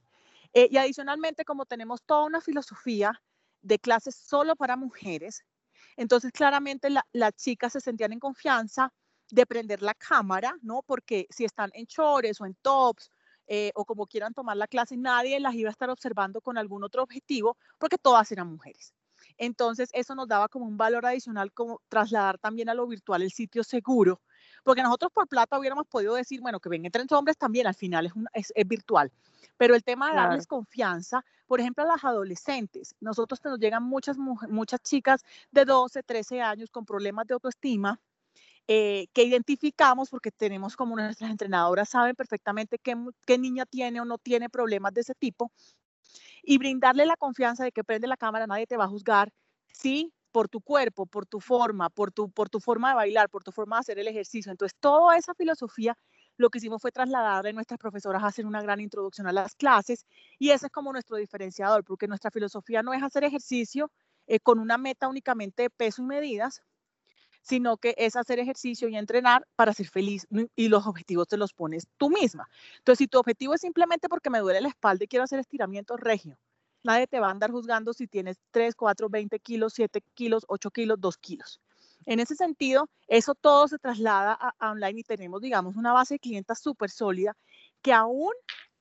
[0.53, 3.21] Eh, y adicionalmente, como tenemos toda una filosofía
[3.61, 5.45] de clases solo para mujeres,
[5.95, 8.91] entonces claramente las chicas se sentían en confianza
[9.31, 10.81] de prender la cámara, ¿no?
[10.83, 13.11] Porque si están en chores o en tops
[13.47, 16.83] eh, o como quieran tomar la clase, nadie las iba a estar observando con algún
[16.83, 18.93] otro objetivo porque todas eran mujeres.
[19.37, 23.31] Entonces, eso nos daba como un valor adicional, como trasladar también a lo virtual el
[23.31, 24.21] sitio seguro,
[24.63, 28.11] porque nosotros por plata hubiéramos podido decir, bueno, que vengan tres hombres también, al final
[28.33, 29.11] es, es, virtual.
[29.57, 34.17] Pero el tema de darles confianza, por ejemplo, a las adolescentes, nosotros nos llegan muchas,
[34.17, 37.99] muchas chicas de 12, 13 años con problemas de autoestima,
[38.71, 44.19] eh, que identificamos porque tenemos como nuestras entrenadoras saben perfectamente qué, niña tiene o no
[44.19, 45.51] tiene problemas de ese tipo
[46.43, 49.33] y brindarle la confianza de que prende la cámara, nadie te va a juzgar,
[49.73, 53.43] sí, por tu cuerpo, por tu forma, por tu, por tu forma de bailar, por
[53.43, 54.51] tu forma de hacer el ejercicio.
[54.51, 55.97] Entonces, toda esa filosofía
[56.37, 59.55] lo que hicimos fue trasladarle a nuestras profesoras a hacer una gran introducción a las
[59.55, 60.05] clases
[60.37, 63.91] y ese es como nuestro diferenciador, porque nuestra filosofía no es hacer ejercicio
[64.27, 66.61] eh, con una meta únicamente de peso y medidas,
[67.49, 71.51] sino que es hacer ejercicio y entrenar para ser feliz y los objetivos te los
[71.51, 72.47] pones tú misma.
[72.77, 75.97] Entonces, si tu objetivo es simplemente porque me duele la espalda y quiero hacer estiramiento
[75.97, 76.37] regio,
[76.83, 80.69] nadie te va a andar juzgando si tienes 3, 4, 20 kilos, 7 kilos, 8
[80.69, 81.59] kilos, 2 kilos.
[82.05, 86.19] En ese sentido, eso todo se traslada a, online y tenemos, digamos, una base de
[86.19, 87.35] clientes súper sólida
[87.81, 88.33] que aún,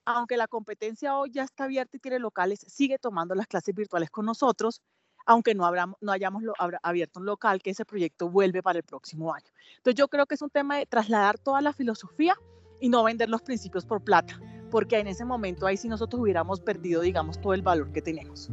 [0.04, 4.10] aunque la competencia hoy ya está abierta y tiene locales, sigue tomando las clases virtuales
[4.10, 4.82] con nosotros,
[5.28, 6.42] aunque no, no hayamos
[6.82, 9.46] abierto un local, que ese proyecto vuelve para el próximo año.
[9.76, 12.34] Entonces yo creo que es un tema de trasladar toda la filosofía
[12.80, 16.60] y no vender los principios por plata, porque en ese momento ahí sí nosotros hubiéramos
[16.60, 18.50] perdido, digamos, todo el valor que tenemos.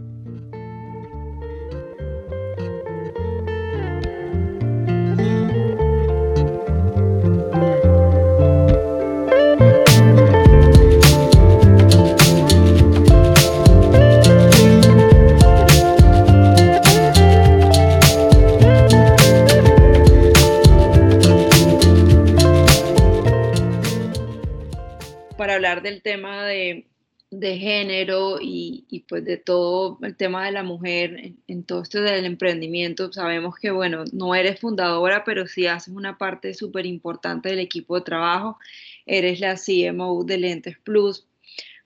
[25.76, 26.86] Hablar del tema de,
[27.32, 33.12] género y, pues de todo el tema de la mujer en, todo esto del emprendimiento.
[33.12, 37.96] Sabemos que, bueno, no eres fundadora, pero sí haces una parte súper importante del equipo
[37.96, 38.58] de trabajo.
[39.06, 41.26] Eres la CMO de Lentes Plus.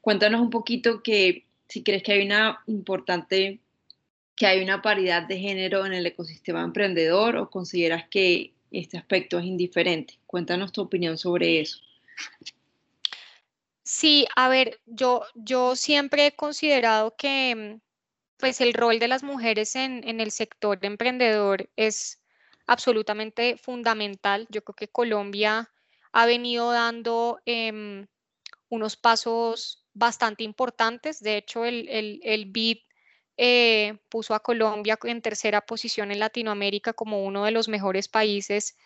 [0.01, 3.59] Cuéntanos un poquito que si crees que hay una importante,
[4.35, 9.39] que hay una paridad de género en el ecosistema emprendedor o consideras que este aspecto
[9.39, 10.19] es indiferente.
[10.27, 11.79] Cuéntanos tu opinión sobre eso.
[13.91, 17.81] Sí, a ver, yo, yo siempre he considerado que mm,
[18.37, 22.21] pues el rol de las mujeres en, el sector emprendedor es
[22.67, 24.47] absolutamente fundamental.
[24.51, 25.71] Yo creo que Colombia
[26.11, 28.07] ha venido dando em,
[28.69, 31.19] unos pasos bastante importantes.
[31.19, 31.89] De hecho, el,
[32.23, 32.77] el, BID
[33.37, 38.77] eh, puso a Colombia en tercera posición en Latinoamérica como uno de los mejores países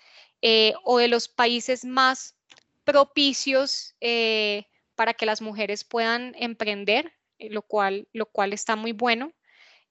[0.42, 2.38] eh, o de los países más
[2.86, 4.66] propicios eh,
[5.04, 9.34] para que las mujeres puedan emprender, eh, lo cual, lo cual está muy bueno.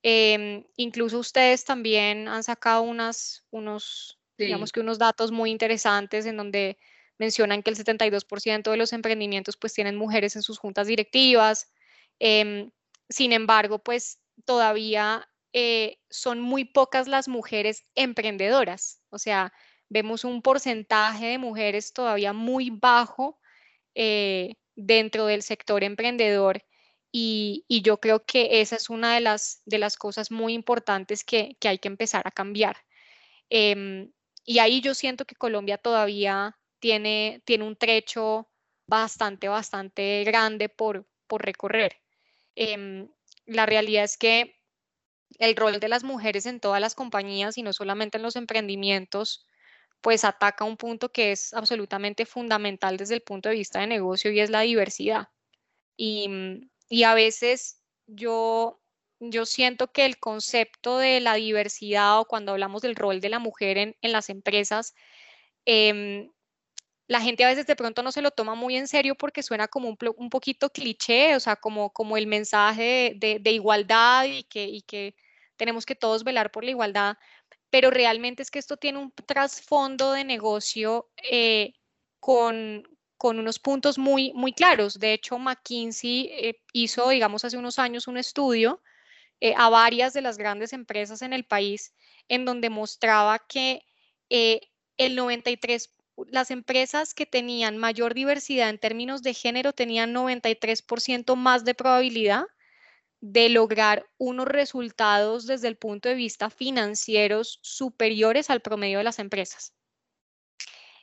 [0.02, 6.38] Em, incluso ustedes también han sacado unas, unos, digamos que unos datos muy interesantes en
[6.38, 6.78] donde
[7.18, 11.70] mencionan que el 72% de los emprendimientos pues tienen mujeres en sus juntas directivas.
[12.18, 12.70] Em,
[13.10, 19.02] sin embargo, pues todavía eh, son muy pocas las mujeres emprendedoras.
[19.10, 19.52] O sea,
[19.90, 23.38] vemos un porcentaje de mujeres todavía muy bajo
[23.94, 24.54] eh,
[24.86, 26.64] dentro del sector emprendedor
[27.12, 31.56] y, yo creo que esa es una de las, de las cosas muy importantes que,
[31.62, 32.76] hay que empezar a cambiar.
[33.50, 34.12] Em,
[34.44, 38.48] y ahí yo siento que Colombia todavía tiene, tiene un trecho
[38.86, 42.00] bastante, bastante grande por, por recorrer.
[42.56, 43.08] Em,
[43.46, 44.56] la realidad es que
[45.38, 49.46] el rol de las mujeres en todas las compañías y no solamente en los emprendimientos
[50.02, 54.32] pues ataca un punto que es absolutamente fundamental desde el punto de vista de negocio
[54.32, 55.28] y es la diversidad.
[55.96, 58.80] Y, mm, a veces yo,
[59.20, 63.38] yo siento que el concepto de la diversidad o cuando hablamos del rol de la
[63.38, 64.94] mujer en, las empresas,
[65.64, 66.30] em,
[67.08, 69.68] la gente a veces de pronto no se lo toma muy en serio porque suena
[69.68, 74.82] como un, poquito cliché, o sea, como, como el mensaje de, igualdad y que, y
[74.82, 75.14] que
[75.56, 77.16] tenemos que todos velar por la igualdad,
[77.72, 81.72] pero realmente es que esto tiene un trasfondo de negocio eh,
[82.20, 82.86] con,
[83.18, 84.98] unos puntos muy, muy claros.
[84.98, 88.82] De hecho, McKinsey eh, hizo, digamos, hace unos años un estudio
[89.40, 91.94] eh, a varias de las grandes empresas en el país
[92.28, 93.80] en donde mostraba que
[94.28, 95.94] el 93,
[96.26, 102.44] las empresas que tenían mayor diversidad en términos de género tenían 93% más de probabilidad
[103.22, 109.20] de lograr unos resultados desde el punto de vista financieros superiores al promedio de las
[109.20, 109.72] empresas.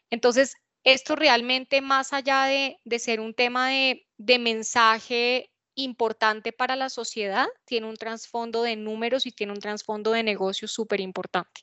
[0.10, 4.06] Entonces, esto realmente, más allá de, ser un tema de,
[4.40, 10.24] mensaje importante para la sociedad, tiene un trasfondo de números y tiene un trasfondo de
[10.24, 11.62] negocios súper importante.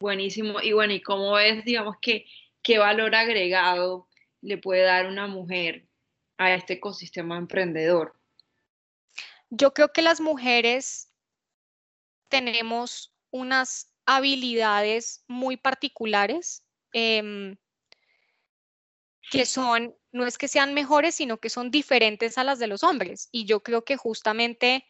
[0.00, 0.60] Buenísimo.
[0.60, 2.24] Y bueno, ¿y cómo es, digamos, que
[2.62, 4.08] qué valor agregado
[4.42, 5.88] le puede dar una mujer
[6.36, 8.17] a este ecosistema emprendedor?
[9.50, 11.10] Yo creo que las mujeres
[12.28, 17.56] tenemos unas habilidades muy particulares em,
[19.30, 22.82] que son, no es que sean mejores, sino que son diferentes a las de los
[22.82, 23.28] hombres.
[23.30, 24.86] Y yo creo que justamente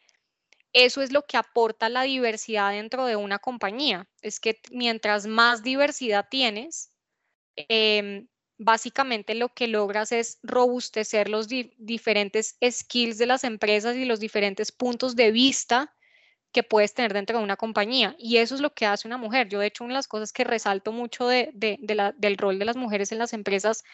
[0.73, 4.09] eso es lo que aporta la diversidad dentro de una compañía.
[4.23, 6.93] Es que mientras más diversidad tienes,
[7.57, 14.21] em, básicamente lo que logras es robustecer los diferentes skills de las empresas y los
[14.21, 15.95] diferentes puntos de vista
[16.53, 18.17] que puedes tener dentro de una compañía.
[18.19, 19.49] Y eso es lo que hace una mujer.
[19.49, 22.77] Yo, de hecho, una de las cosas que resalto mucho de, del rol de las
[22.77, 23.85] mujeres en las empresas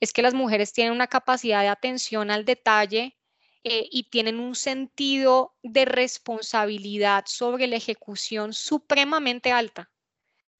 [0.00, 3.16] es que las mujeres tienen una capacidad de atención al detalle
[3.64, 9.90] eh, y tienen un sentido de responsabilidad sobre la ejecución supremamente alta.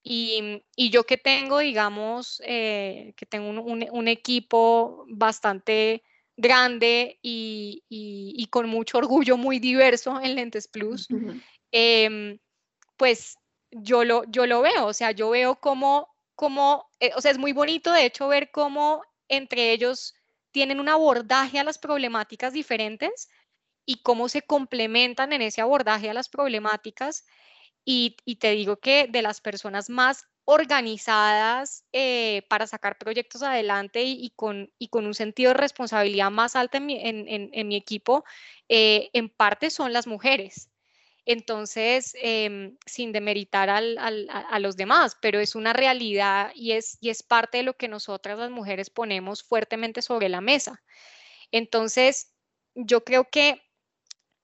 [0.08, 6.04] Y, yo que tengo, digamos, eh, que tengo un, equipo bastante
[6.36, 11.08] grande y, con mucho orgullo, muy diverso en Lentes Plus,
[11.72, 12.38] em,
[12.96, 13.36] pues
[13.72, 17.38] yo lo, yo lo veo, o sea, yo veo cómo, cómo eh, o sea, es
[17.38, 20.14] muy bonito de hecho ver cómo entre ellos
[20.52, 23.28] tienen un abordaje a las problemáticas diferentes
[23.84, 27.26] y cómo se complementan en ese abordaje a las problemáticas.
[27.88, 34.32] Y, te digo que de las personas más organizadas eh, para sacar proyectos adelante y,
[34.34, 36.86] con, y con un sentido de responsabilidad más alta en
[37.68, 38.24] mi, equipo,
[38.68, 40.68] eh, en parte son las mujeres.
[41.26, 47.22] Entonces, em, sin demeritar a los demás, pero es una realidad y es, y es
[47.22, 50.82] parte de lo que nosotras las mujeres ponemos fuertemente sobre la mesa.
[51.52, 52.32] Entonces,
[52.74, 53.62] yo creo que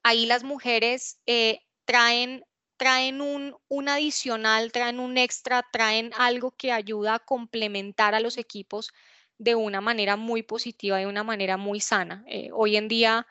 [0.02, 2.44] ahí las mujeres eh, traen,
[2.82, 8.38] traen un, un, adicional, traen un extra, traen algo que ayuda a complementar a los
[8.38, 8.90] equipos
[9.38, 12.24] de una manera muy positiva, de una manera muy sana.
[12.26, 13.24] Eh, hoy en día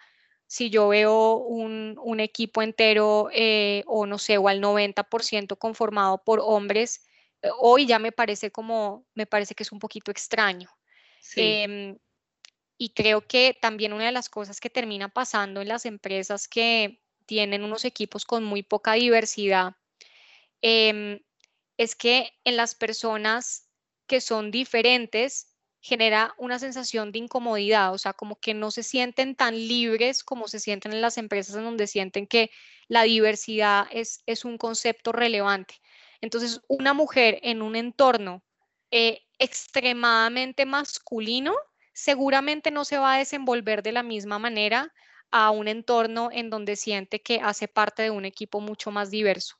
[0.47, 6.39] si yo veo un, equipo entero eh, o no sé, o al 90% conformado por
[6.41, 7.05] hombres,
[7.41, 10.69] eh, hoy ya me parece como, me parece que es un poquito extraño.
[11.35, 11.97] Em,
[12.77, 17.00] y creo que también una de las cosas que termina pasando en las empresas que
[17.25, 19.75] tienen unos equipos con muy poca diversidad
[20.61, 21.19] em,
[21.77, 23.67] es que en las personas
[24.07, 29.35] que son diferentes genera una sensación de incomodidad, o sea, como que no se sienten
[29.35, 32.51] tan libres como se sienten en las empresas en donde sienten que
[32.87, 35.81] la diversidad es, es un concepto relevante.
[36.21, 38.43] Entonces, una mujer en un entorno
[38.91, 41.55] eh, extremadamente masculino
[41.93, 44.93] seguramente no se va a desenvolver de la misma manera
[45.31, 49.57] a un entorno en donde siente que hace parte de un equipo mucho más diverso.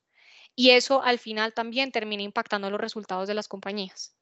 [0.56, 4.16] Y eso al final también termina impactando los resultados de las compañías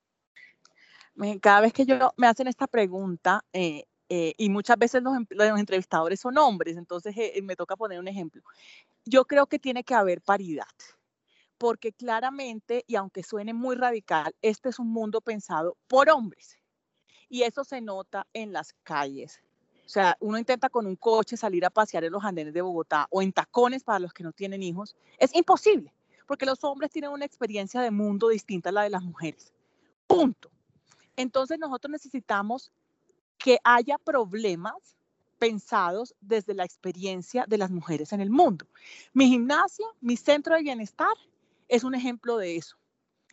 [1.41, 5.15] cada vez que yo me hacen esta pregunta, eh, eh, y muchas veces los,
[5.57, 8.41] entrevistadores son hombres, entonces eh, me toca poner un ejemplo.
[9.05, 10.65] Yo creo que tiene que haber paridad,
[11.57, 16.57] porque claramente, y aunque suene muy radical, este es un mundo pensado por hombres.
[17.27, 19.39] Y eso se nota en las calles.
[19.89, 23.07] O sea, uno intenta con un coche salir a pasear en los andenes de Bogotá
[23.09, 24.95] o en tacones para los que no tienen hijos.
[25.17, 25.91] Es imposible,
[26.27, 29.51] porque los hombres tienen una experiencia de mundo distinta a la de las mujeres.
[30.05, 30.51] Punto.
[31.15, 32.71] Entonces nosotros necesitamos
[33.39, 34.75] que haya problemas
[35.39, 38.67] pensados desde la experiencia de las mujeres en el mundo.
[39.13, 41.17] Mi gimnasio, mi centro de bienestar,
[41.67, 42.77] es un ejemplo de eso.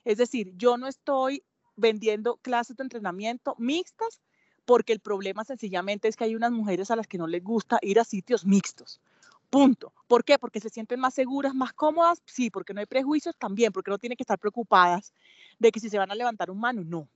[0.07, 1.45] Es decir, yo no estoy
[1.77, 4.23] vendiendo clases de entrenamiento mixtas
[4.67, 7.79] porque el problema sencillamente es que hay unas mujeres a las que no les gusta
[7.81, 9.01] ir a sitios mixtos.
[9.49, 9.93] Punto.
[10.09, 10.39] ¿Por qué?
[10.39, 12.21] Porque se sienten más seguras, más cómodas.
[12.27, 15.15] Sí, porque no hay prejuicios también, porque no tienen que estar preocupadas
[15.59, 17.09] de que si se van a levantar un mano, no.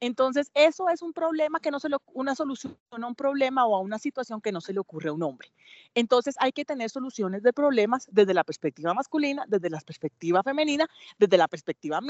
[0.00, 3.80] Entonces, eso es un problema que no se una solución a un problema o a
[3.80, 5.50] una situación que no se le ocurre a un hombre.
[5.94, 10.86] Entonces, hay que tener soluciones de problemas desde la perspectiva masculina, desde la perspectiva femenina,
[11.18, 12.00] desde la perspectiva,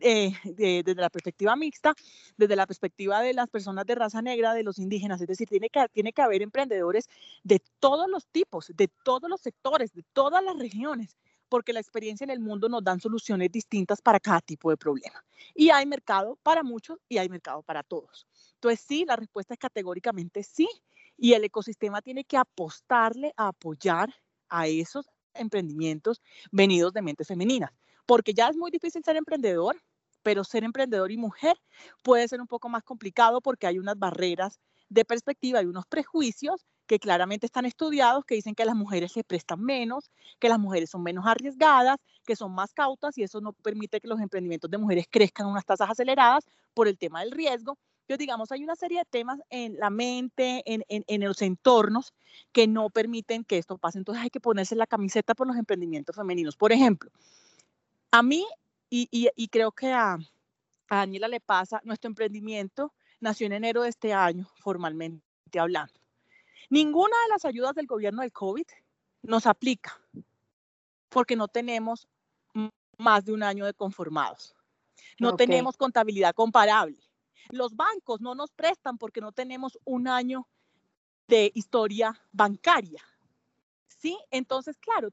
[0.00, 1.94] eh, desde la perspectiva mixta,
[2.36, 5.20] desde la perspectiva de las personas de raza negra, de los indígenas.
[5.20, 7.08] Es decir, tiene que, tiene que haber emprendedores
[7.42, 11.16] de todos los tipos, de todos los sectores, de todas las regiones
[11.48, 15.24] porque la experiencia en el mundo nos dan soluciones distintas para cada tipo de problema.
[15.54, 18.26] Y hay mercado para muchos y hay mercado para todos.
[18.54, 20.68] Entonces, sí, la respuesta es categóricamente sí.
[21.16, 24.14] Y el ecosistema tiene que apostarle a apoyar
[24.48, 27.70] a esos emprendimientos venidos de mentes femeninas,
[28.06, 29.76] porque ya es muy difícil ser emprendedor,
[30.22, 31.56] pero ser emprendedor y mujer
[32.02, 36.64] puede ser un poco más complicado porque hay unas barreras de perspectiva, hay unos prejuicios
[36.86, 40.90] que claramente están estudiados, que dicen que las mujeres se prestan menos, que las mujeres
[40.90, 44.78] son menos arriesgadas, que son más cautas y eso no permite que los emprendimientos de
[44.78, 46.44] mujeres crezcan a unas tasas aceleradas
[46.74, 47.76] por el tema del riesgo.
[48.02, 52.14] Entonces, digamos, hay una serie de temas en la mente, en, en, los entornos,
[52.52, 53.98] que no permiten que esto pase.
[53.98, 56.56] Entonces, hay que ponerse la camiseta por los emprendimientos femeninos.
[56.56, 57.10] Por ejemplo,
[58.12, 58.46] a mí,
[58.90, 60.18] y, y, creo que a,
[60.88, 65.22] a Daniela le pasa, nuestro emprendimiento nació en enero de este año, formalmente
[65.58, 65.94] hablando.
[66.70, 68.66] Ninguna de las ayudas del gobierno del COVID
[69.22, 70.00] nos aplica
[71.08, 72.08] porque no tenemos
[72.98, 74.54] más de un año de conformados.
[75.18, 76.98] No tenemos contabilidad comparable.
[77.50, 80.48] Los bancos no nos prestan porque no tenemos un año
[81.28, 83.02] de historia bancaria.
[83.86, 84.18] ¿Sí?
[84.30, 85.10] Entonces, claro,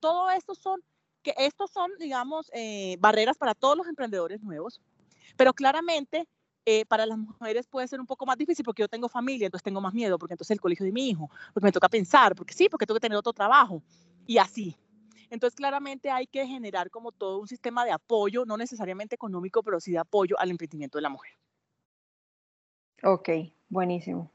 [0.00, 0.82] todo esto son,
[1.22, 4.80] que estos son, digamos, eh, barreras para todos los emprendedores nuevos,
[5.36, 6.28] pero claramente
[6.66, 9.62] eh, para las mujeres puede ser un poco más difícil porque yo tengo familia, entonces
[9.62, 12.52] tengo más miedo, porque entonces el colegio de mi hijo, porque me toca pensar, porque
[12.52, 13.82] sí, porque tengo que tener otro trabajo
[14.26, 14.76] y así.
[15.30, 19.80] Entonces, claramente hay que generar como todo un sistema de apoyo, no necesariamente económico, pero
[19.80, 21.32] sí de apoyo al emprendimiento de la mujer.
[23.02, 23.28] Ok,
[23.68, 24.30] buenísimo.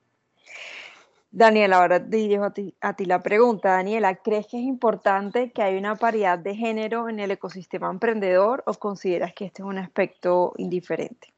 [1.32, 3.72] Daniela, ahora dirijo a a ti la pregunta.
[3.72, 8.64] Daniela, ¿crees que es importante que haya una paridad de género en el ecosistema emprendedor
[8.66, 11.34] o consideras que este es un aspecto indiferente?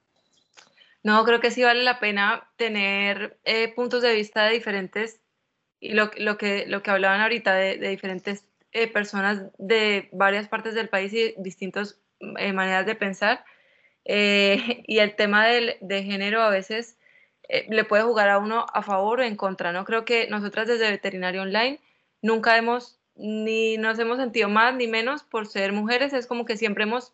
[1.03, 5.21] No, creo que sí vale la pena tener eh, puntos de vista de diferentes,
[5.81, 10.87] y lo, que, lo que hablaban ahorita, de, diferentes eh, personas de varias partes del
[10.87, 11.99] país y distintas
[12.37, 13.43] eh, maneras de pensar.
[14.05, 16.97] y el tema del, de género a veces
[17.69, 19.85] le puede jugar a uno a favor o en contra, ¿no?
[19.85, 21.79] Creo que nosotras desde Veterinario Online
[22.21, 26.57] nunca hemos, ni nos hemos sentido más ni menos por ser mujeres, es como que
[26.57, 27.13] siempre hemos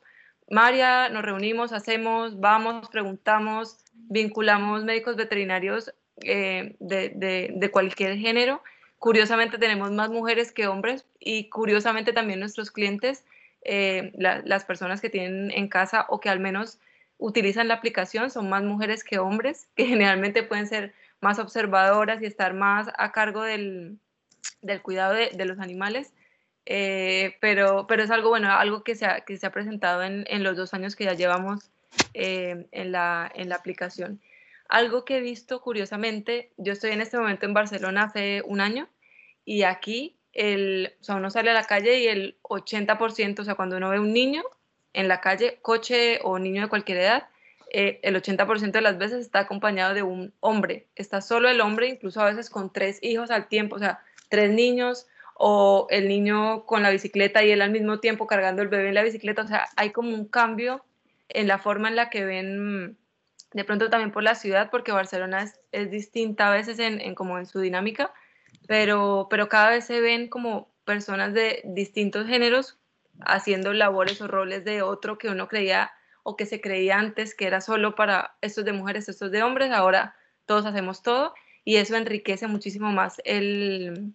[0.50, 5.94] María, nos reunimos, hacemos, vamos, preguntamos, vinculamos médicos veterinarios
[6.24, 8.64] eh, de, cualquier género.
[8.98, 13.26] Curiosamente tenemos más mujeres que hombres y curiosamente también nuestros clientes,
[13.64, 16.80] eh, las personas que tienen en casa o que al menos
[17.18, 22.26] utilizan la aplicación son más mujeres que hombres, que generalmente pueden ser más observadoras y
[22.26, 24.00] estar más a cargo del,
[24.82, 26.14] cuidado de los animales.
[26.72, 30.24] Eh, pero, pero es algo bueno, algo que se ha, que se ha presentado en,
[30.28, 31.72] en los dos años que ya llevamos
[32.14, 34.22] eh, en, la, en la aplicación.
[34.70, 38.88] Algo que he visto curiosamente, yo estoy en este momento en Barcelona hace un año
[39.46, 43.78] y aquí el, o uno sale a la calle y el 80%, o sea, cuando
[43.78, 44.44] uno ve un niño
[44.94, 47.30] en la calle, coche o niño de cualquier edad,
[47.72, 50.86] eh, el 80% de las veces está acompañado de un hombre.
[50.96, 54.52] Está solo el hombre, incluso a veces con tres hijos al tiempo, o sea, tres
[54.52, 55.08] niños
[55.42, 58.96] o el niño con la bicicleta y él al mismo tiempo cargando el bebé en
[58.96, 59.44] la bicicleta.
[59.44, 60.84] O sea, hay como un cambio
[61.30, 62.98] en la forma en la que ven,
[63.54, 67.46] de pronto también por la ciudad, porque Barcelona es, distinta a veces en, como en
[67.46, 68.12] su dinámica,
[68.68, 72.78] pero, pero cada vez se ven como personas de distintos géneros
[73.22, 77.48] haciendo labores o roles de otro que uno creía o que se creía antes que
[77.48, 81.34] era solo para estos de mujeres, estos de hombres, ahora todos hacemos todo
[81.64, 84.12] y eso enriquece muchísimo más el,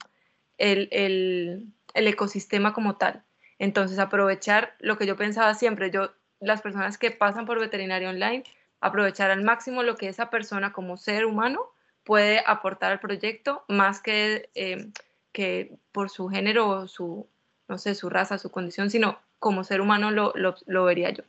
[0.59, 3.25] el, ecosistema como tal.
[3.59, 8.45] Entonces, aprovechar lo que yo pensaba siempre, yo, las personas que pasan por veterinario online,
[8.81, 11.71] aprovechar al máximo lo que esa persona como ser humano
[12.05, 14.89] puede aportar al proyecto, más que, eh,
[15.33, 17.27] que por su género o su,
[17.69, 21.25] no sé, su raza, su condición, sino como ser humano lo, lo, vería yo.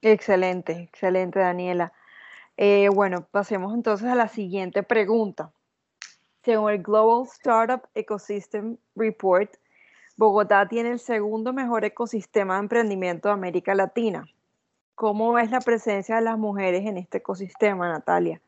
[0.00, 1.92] Excelente, excelente, Daniela.
[2.56, 5.52] Eh, bueno, pasemos entonces a la siguiente pregunta.
[6.44, 9.54] Según el Global Startup Ecosystem Report,
[10.16, 14.26] Bogotá tiene el segundo mejor ecosistema de emprendimiento de América Latina.
[14.94, 18.42] ¿Cómo es la presencia de las mujeres en este ecosistema, Natalia?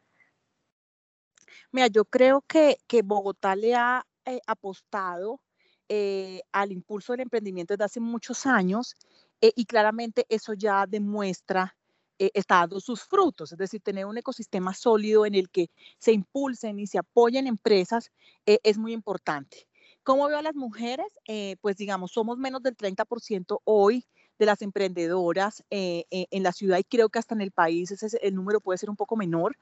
[1.71, 5.41] Mira, yo creo que, Bogotá le ha eh, apostado
[5.89, 8.97] eh, al impulso del emprendimiento desde hace muchos años
[9.41, 11.77] eh, y claramente eso ya demuestra
[12.25, 16.13] eh, está dando sus frutos, es decir, tener un ecosistema sólido en el que se
[16.13, 18.11] impulsen y se apoyen empresas
[18.47, 19.69] eh, es muy importante.
[20.03, 21.07] ¿Cómo veo a las mujeres?
[21.27, 24.07] Eh, pues digamos, somos menos del 30% hoy
[24.39, 28.61] de las emprendedoras en la ciudad y creo que hasta en el país el número
[28.61, 29.57] puede ser un poco menor.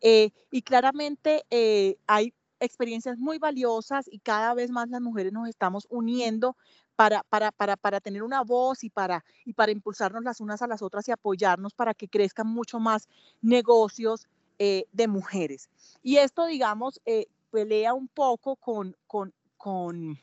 [0.00, 1.44] y claramente
[2.06, 6.56] hay experiencias muy valiosas y cada vez más las mujeres nos estamos uniendo
[6.96, 10.66] para, para, para, para tener una voz y para, y para impulsarnos las unas a
[10.66, 13.08] las otras y apoyarnos para que crezcan mucho más
[13.42, 14.26] negocios
[14.58, 15.68] eh, de mujeres.
[16.02, 20.18] Y esto, digamos, eh, pelea un poco con, con, con,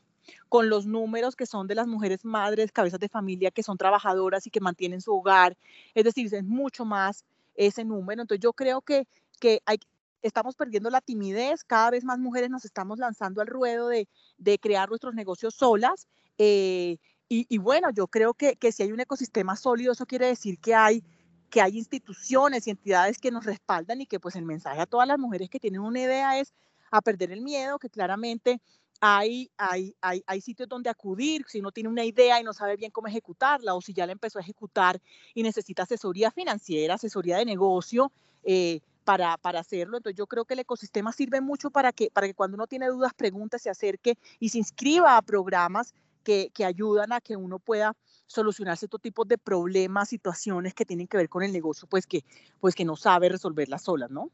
[0.50, 4.48] con los números que son de las mujeres madres, cabezas de familia, que son trabajadoras
[4.48, 5.58] y que mantienen su hogar.
[5.94, 8.22] Es decir, es mucho más ese número.
[8.22, 9.08] Entonces yo creo que,
[9.40, 9.80] que hay,
[10.22, 14.08] estamos perdiendo la timidez, cada vez más mujeres nos estamos lanzando al ruedo de,
[14.38, 16.08] de crear nuestros negocios solas
[16.38, 16.98] eh,
[17.34, 20.76] y, bueno, yo creo que, que, si hay un ecosistema sólido, eso quiere decir que
[20.76, 21.02] hay,
[21.50, 25.08] que hay instituciones y entidades que nos respaldan y que pues el mensaje a todas
[25.08, 26.54] las mujeres que tienen una idea es
[26.92, 28.60] a perder el miedo, que claramente
[29.00, 32.76] hay, hay, hay, hay, sitios donde acudir si uno tiene una idea y no sabe
[32.76, 35.02] bien cómo ejecutarla o si ya la empezó a ejecutar
[35.34, 38.12] y necesita asesoría financiera, asesoría de negocio
[38.44, 39.98] eh, para, para, hacerlo.
[39.98, 42.88] Entonces yo creo que el ecosistema sirve mucho para que, para que cuando uno tiene
[42.88, 45.94] dudas, pregunte, se acerque y se inscriba a programas
[46.24, 47.96] que, ayudan a que uno pueda
[48.28, 52.24] solucionar ciertos tipos de problemas, situaciones que tienen que ver con el negocio, pues que,
[52.60, 54.30] pues que no sabe resolverlas solas, ¿no?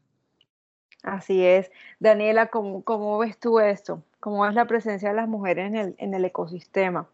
[1.02, 1.70] Así es.
[2.00, 4.02] Daniela, ¿cómo, ¿cómo, ves tú esto?
[4.20, 7.08] ¿Cómo es la presencia de las mujeres en el, en el ecosistema?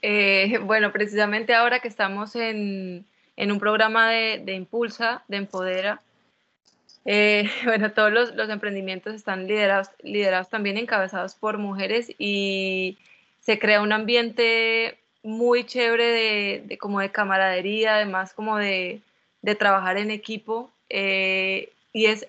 [0.00, 3.06] Eh, bueno, precisamente ahora que estamos en,
[3.46, 6.00] un programa de, Impulsa, de Empodera,
[7.04, 12.98] eh, bueno, todos los, emprendimientos están liderados, liderados también encabezados por mujeres y
[13.40, 19.00] se crea un ambiente muy chévere de, como de camaradería, además como de,
[19.58, 20.70] trabajar en equipo.
[20.90, 22.26] Eh, y es,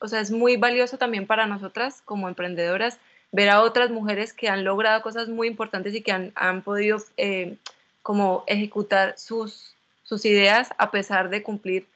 [0.00, 2.98] o sea, es muy valioso también para nosotras como emprendedoras
[3.32, 7.56] ver a otras mujeres que han logrado cosas muy importantes y que han, podido eh,
[8.02, 9.74] como ejecutar sus,
[10.08, 11.86] sus ideas a pesar de cumplir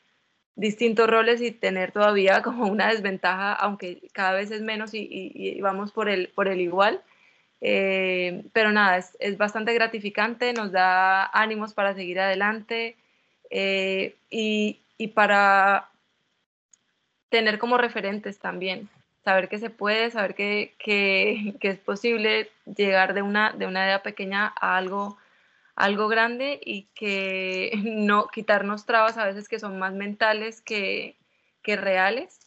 [0.54, 5.92] distintos roles y tener todavía como una desventaja, aunque cada vez es menos y, vamos
[5.92, 7.00] por el, por el igual.
[7.62, 12.96] Eh, pero nada, es, bastante gratificante, nos da ánimos para seguir adelante
[13.50, 15.88] eh, y, y, para
[17.28, 18.88] tener como referentes también
[19.24, 24.02] saber que se puede, saber que, que, es posible llegar de una, de una idea
[24.02, 25.16] pequeña a algo,
[25.82, 31.16] algo grande y que no quitarnos trabas a veces que son más mentales que,
[31.64, 32.38] reales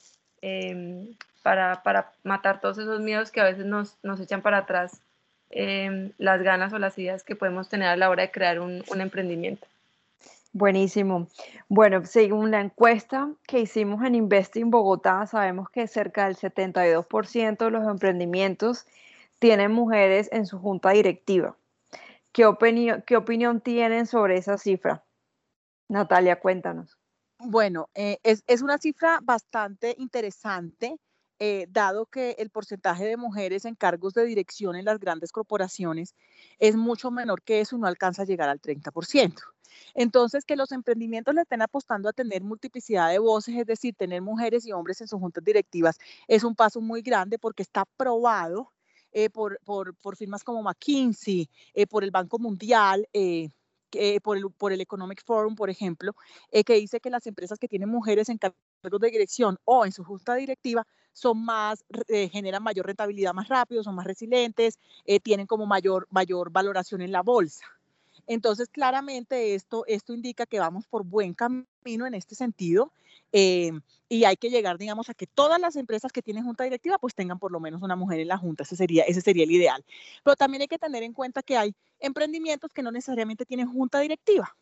[0.42, 1.82] em, para,
[2.24, 5.02] matar todos esos miedos que a veces nos, echan para atrás
[5.50, 8.84] em, las ganas o las ideas que podemos tener a la hora de crear un,
[8.88, 9.68] un emprendimiento.
[10.54, 11.28] Buenísimo.
[11.68, 17.72] Bueno, según la encuesta que hicimos en Investing Bogotá, sabemos que cerca del 72% de
[17.72, 18.86] los emprendimientos
[19.40, 21.58] tienen mujeres en su junta directiva.
[22.36, 25.06] ¿Qué, opinión, tienen sobre esa cifra?
[25.88, 26.98] Natalia, cuéntanos.
[27.40, 30.98] Bueno, eh, es, es, una cifra bastante interesante,
[31.40, 36.14] eh, dado que el porcentaje de mujeres en cargos de dirección en las grandes corporaciones
[36.60, 39.42] es mucho menor que eso y no alcanza a llegar al 30%.
[39.94, 44.22] Entonces, que los emprendimientos le estén apostando a tener multiplicidad de voces, es decir, tener
[44.22, 48.74] mujeres y hombres en sus juntas directivas, es un paso muy grande porque está probado
[49.18, 49.58] eh, por,
[50.18, 53.08] firmas como McKinsey, eh, por el Banco Mundial.
[53.14, 53.50] Eh,
[54.22, 56.12] por, el, por el Economic Forum, por ejemplo,
[56.52, 60.04] que dice que las empresas que tienen mujeres en cargos de dirección o en su
[60.04, 61.86] junta directiva son más,
[62.30, 64.80] generan mayor rentabilidad más rápido, son más resilientes,
[65.24, 67.66] tienen como mayor, mayor valoración en la bolsa.
[68.28, 72.92] Entonces, claramente esto, esto indica que vamos por buen camino en este sentido
[73.32, 73.72] eh,
[74.10, 77.16] y hay que llegar, digamos, a que todas las empresas que tienen junta directiva pues
[77.16, 79.84] tengan por lo menos una mujer en la junta, ese sería, ese sería el ideal.
[80.24, 84.00] Pero también hay que tener en cuenta que hay emprendimientos que no necesariamente tienen junta
[84.00, 84.56] directiva.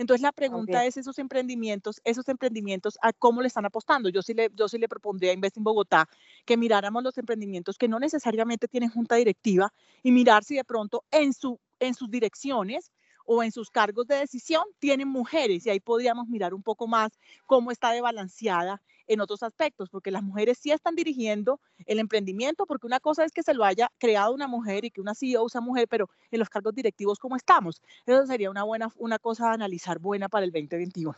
[0.00, 4.08] Entonces la pregunta es esos emprendimientos, esos emprendimientos, ¿a cómo le están apostando?
[4.08, 6.08] Yo sí le, yo sí le propondría a Investing Bogotá
[6.46, 11.04] que miráramos los emprendimientos que no necesariamente tienen junta directiva y mirar si de pronto
[11.10, 12.92] en su en sus direcciones
[13.26, 17.10] o en sus cargos de decisión tienen mujeres y ahí podríamos mirar un poco más
[17.46, 22.64] cómo está de balanceada en otros aspectos, porque las mujeres sí están dirigiendo el emprendimiento,
[22.64, 25.42] porque una cosa es que se lo haya creado una mujer y que una CEO
[25.42, 27.82] usa mujer, pero en los cargos directivos, ¿cómo estamos?
[28.06, 31.16] Eso sería una buena, una cosa a analizar buena para el 2021.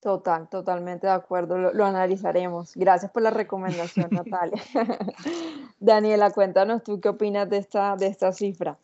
[0.00, 2.72] Total, totalmente de acuerdo, lo, lo analizaremos.
[2.74, 4.62] Gracias por la recomendación, Natalia.
[5.80, 8.76] Daniela, cuéntanos tú qué opinas de esta, de esta cifra.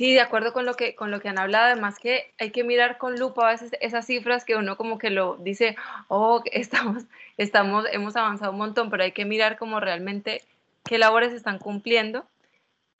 [0.00, 2.64] Sí, de acuerdo con lo que con lo que han hablado, además que hay que
[2.64, 5.76] mirar con lupa a veces esas cifras que uno como que lo dice,
[6.08, 7.02] oh, estamos,
[7.36, 10.40] estamos, hemos avanzado un montón, pero hay que mirar como realmente
[10.84, 12.24] qué labores están cumpliendo,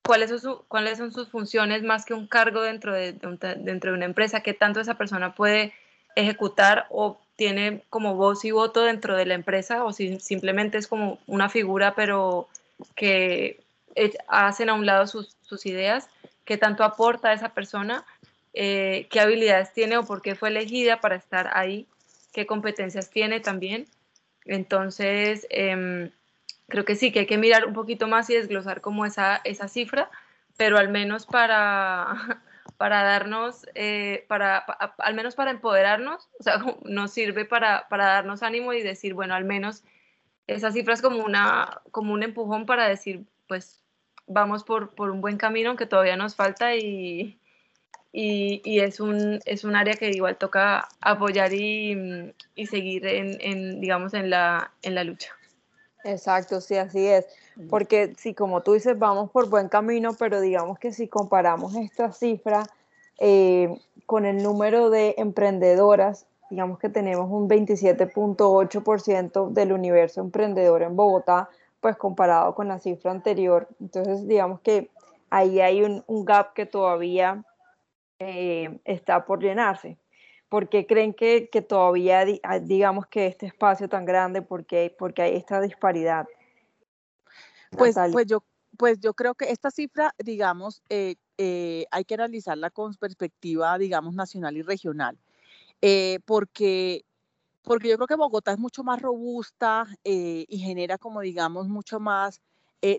[0.04, 4.04] cuáles son, cuáles son sus funciones más que un cargo dentro de, dentro de una
[4.04, 5.72] empresa, qué tanto esa persona puede
[6.16, 10.86] ejecutar o tiene como voz y voto dentro de la empresa o si simplemente es
[10.86, 12.46] como una figura pero
[12.94, 13.58] que
[14.28, 16.10] hacen a un lado sus, sus ideas
[16.50, 18.04] qué tanto aporta a esa persona,
[18.54, 21.86] eh, qué habilidades tiene o por qué fue elegida para estar ahí,
[22.32, 23.86] qué competencias tiene también.
[24.46, 26.10] Entonces, em,
[26.66, 29.68] creo que sí, que hay que mirar un poquito más y desglosar como esa, esa
[29.68, 30.10] cifra,
[30.56, 32.16] pero al menos para,
[32.78, 38.42] para darnos, eh, para, al menos para empoderarnos, o sea, nos sirve para, para darnos
[38.42, 39.84] ánimo y decir, bueno, al menos
[40.48, 43.80] esa cifra es como, una, como un empujón para decir, pues
[44.26, 47.38] vamos por, por, un buen camino, aunque todavía nos falta y,
[48.12, 53.38] y, y, es, un, es un área que igual toca apoyar y, y seguir en,
[53.40, 55.34] en, digamos, en la, en la lucha.
[56.04, 57.26] Exacto, sí, así es.
[57.68, 62.12] Porque sí, como tú dices, vamos por buen camino, pero digamos que si comparamos esta
[62.12, 62.64] cifra
[63.18, 70.94] eh, con el número de emprendedoras, digamos que tenemos un 27.8% del universo emprendedor en
[70.96, 71.50] Bogotá,
[71.80, 73.68] pues comparado con la cifra anterior.
[73.80, 74.90] Entonces, digamos que
[75.30, 77.44] ahí hay un, gap que todavía
[78.18, 79.96] eh, está por llenarse.
[80.48, 85.36] ¿Por qué creen que, todavía, ah, digamos que este espacio tan grande, porque, porque hay
[85.36, 86.26] esta disparidad?
[87.70, 88.42] Pues, pues yo,
[88.76, 94.14] pues yo creo que esta cifra, digamos, eh, eh, hay que analizarla con perspectiva, digamos,
[94.14, 95.16] nacional y regional,
[96.24, 97.04] porque,
[97.62, 102.40] porque yo creo que Bogotá es mucho más robusta y genera como, digamos, mucho más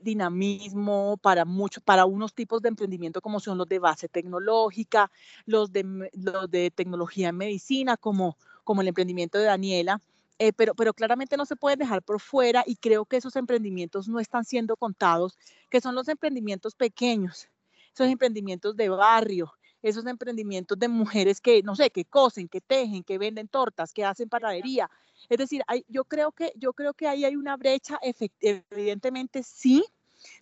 [0.03, 5.11] dinamismo para, mucho, para unos tipos de emprendimiento como son los de base tecnológica,
[5.45, 8.37] los de, los de tecnología en medicina, como,
[8.79, 9.99] el emprendimiento de Daniela,
[10.37, 14.07] eh, pero, pero claramente no se puede dejar por fuera y creo que esos emprendimientos
[14.07, 15.37] no están siendo contados,
[15.69, 17.47] que son los emprendimientos pequeños,
[17.93, 23.03] esos emprendimientos de barrio, esos emprendimientos de mujeres que, no sé, que cosen, que tejen,
[23.03, 24.89] que venden tortas, que hacen panadería.
[25.29, 27.99] Es decir, hay, yo, creo que, yo creo que ahí hay una brecha,
[28.41, 29.83] evidentemente sí,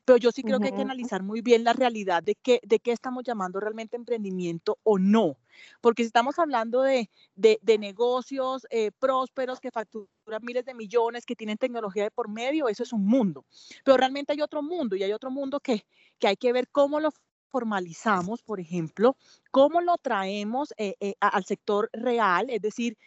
[0.06, 2.80] pero yo sí creo que hay que analizar muy bien la realidad de qué, de
[2.80, 5.38] qué estamos llamando realmente emprendimiento o no.
[5.82, 10.10] Porque si estamos hablando de, de, negocios eh, prósperos que facturan
[10.42, 13.46] miles de millones, que tienen tecnología de por medio, eso es un mundo.
[13.84, 15.86] Pero realmente hay otro mundo y hay otro mundo que,
[16.18, 17.12] que hay que ver cómo lo
[17.50, 19.16] formalizamos, por ejemplo,
[19.52, 22.98] cómo lo traemos eh, eh, al sector real, es decir,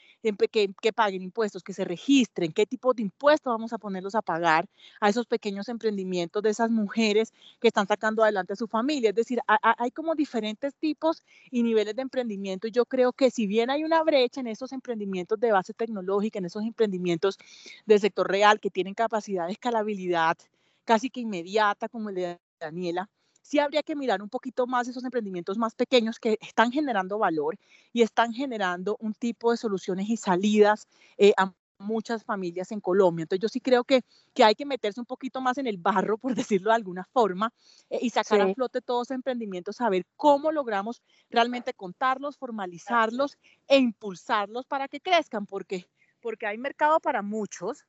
[0.50, 4.68] que, paguen impuestos, que se registren, qué tipo de impuestos vamos a ponerlos a pagar
[5.00, 9.10] a esos pequeños emprendimientos de esas mujeres que están sacando adelante a su familia.
[9.10, 12.68] Es decir, hay como diferentes tipos y niveles de emprendimiento.
[12.68, 16.46] Yo creo que si bien hay una brecha en esos emprendimientos de base tecnológica, en
[16.46, 17.38] esos emprendimientos
[17.86, 20.36] del sector real que tienen capacidad de escalabilidad
[20.84, 23.08] casi que inmediata, como el de Daniela,
[23.42, 27.58] sí habría que mirar un poquito más esos emprendimientos más pequeños que están generando valor
[27.92, 30.88] y están generando un tipo de soluciones y salidas
[31.18, 33.24] eh, a muchas familias en Colombia.
[33.24, 36.16] Entonces yo sí creo que, que hay que meterse un poquito más en el barro,
[36.16, 37.52] por decirlo de alguna forma,
[37.90, 43.36] eh, y sacar a flote todos esos emprendimientos, saber cómo logramos realmente contarlos, formalizarlos
[43.68, 45.86] e impulsarlos para que crezcan, porque,
[46.20, 47.84] porque hay mercado para muchos.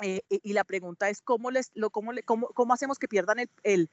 [0.00, 3.50] Eh, y la pregunta es cómo, les, lo, cómo, cómo, cómo hacemos que pierdan el,
[3.62, 3.90] el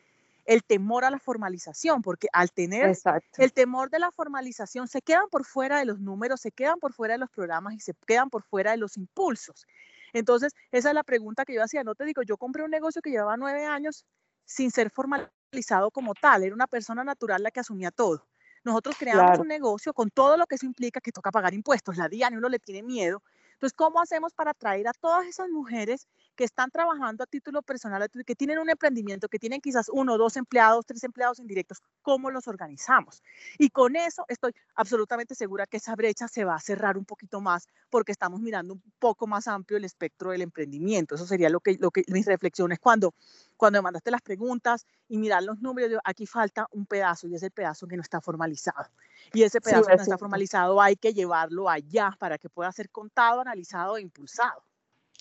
[0.50, 2.98] el temor a la formalización, porque al tener
[3.38, 6.92] el temor de la formalización se quedan por fuera de los números, se quedan por
[6.92, 9.68] fuera de los programas y se quedan por fuera de los impulsos.
[10.12, 11.84] Entonces, esa es la pregunta que yo hacía.
[11.84, 14.08] No te digo, yo compré un negocio que llevaba nueve años
[14.44, 18.26] sin ser formalizado como tal, era una persona natural la que asumía todo.
[18.64, 22.10] Nosotros creamos un negocio con todo lo que eso implica, que toca pagar impuestos, la
[22.10, 23.22] DIAN, uno le tiene miedo.
[23.54, 26.08] Entonces, ¿cómo hacemos para atraer a todas esas mujeres
[26.40, 30.38] que están trabajando a título personal, que tienen un emprendimiento, que tienen quizás uno, dos
[30.38, 33.22] empleados, tres empleados indirectos, ¿cómo los organizamos?
[33.58, 37.42] Y con eso estoy absolutamente segura que esa brecha se va a cerrar un poquito
[37.42, 41.16] más porque estamos mirando un poco más amplio el espectro del emprendimiento.
[41.16, 43.14] Eso sería lo que, lo que mis reflexiones cuando,
[43.58, 47.44] cuando me mandaste las preguntas y mirar los números, aquí falta un pedazo y es
[47.44, 48.90] el pedazo que no está formalizado.
[49.34, 52.90] Y ese pedazo que no está formalizado hay que llevarlo allá para que pueda ser
[52.90, 54.69] contado, analizado e impulsado.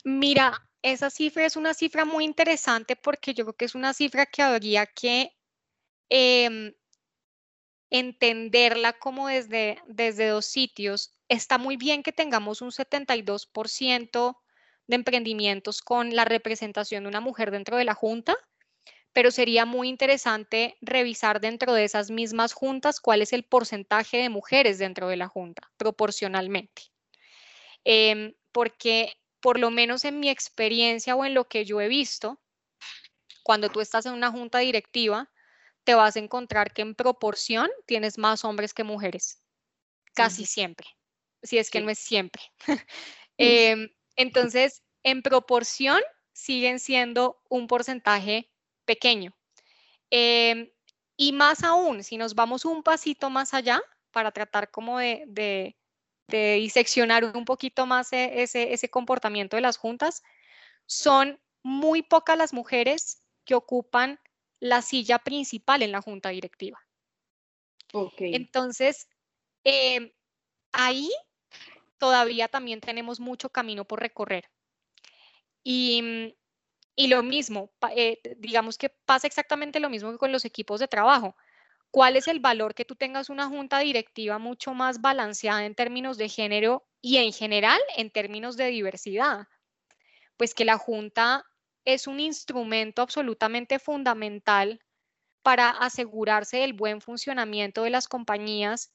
[0.09, 4.25] Mira, esa cifra es una cifra muy interesante porque yo creo que es una cifra
[4.25, 5.37] que habría que
[6.09, 6.73] em,
[7.91, 11.13] entenderla como desde, desde dos sitios.
[11.29, 14.39] Está muy bien que tengamos un 72%
[14.87, 18.35] de emprendimientos con la representación de una mujer dentro de la junta,
[19.13, 24.31] pero sería muy interesante revisar dentro de esas mismas juntas cuál es el porcentaje de
[24.31, 26.85] mujeres dentro de la junta, proporcionalmente.
[27.85, 32.41] Em, porque por lo menos en mi experiencia o en lo que yo he visto,
[33.43, 35.31] cuando tú estás en una junta directiva,
[35.85, 39.41] te vas a encontrar que en proporción tienes más hombres que mujeres,
[40.15, 40.87] casi siempre,
[41.43, 42.43] si es que no es siempre.
[43.41, 46.01] Em, entonces, en proporción
[46.33, 48.51] siguen siendo un porcentaje
[48.85, 49.33] pequeño.
[50.11, 50.73] Em,
[51.17, 53.81] y más aún, si nos vamos un pasito más allá
[54.11, 55.77] para tratar como de, de
[56.29, 60.23] diseccionar un poquito más e, ese, ese comportamiento de las juntas,
[60.87, 64.21] son muy pocas las mujeres que ocupan
[64.61, 66.79] la silla principal en la junta directiva.
[68.19, 69.09] Entonces,
[69.65, 70.13] em,
[70.73, 71.11] ahí
[71.99, 74.51] todavía también tenemos mucho camino por recorrer.
[75.65, 76.35] Y,
[76.97, 80.89] y lo mismo, eh, digamos que pasa exactamente lo mismo que con los equipos de
[80.89, 81.37] trabajo.
[81.91, 86.19] ¿Cuál es el valor que tú tengas una junta directiva mucho más balanceada en términos
[86.19, 89.49] de género y en general en términos de diversidad?
[90.37, 91.45] Pues que la junta
[91.85, 94.81] es un instrumento absolutamente fundamental
[95.43, 98.93] para asegurarse del buen funcionamiento de las compañías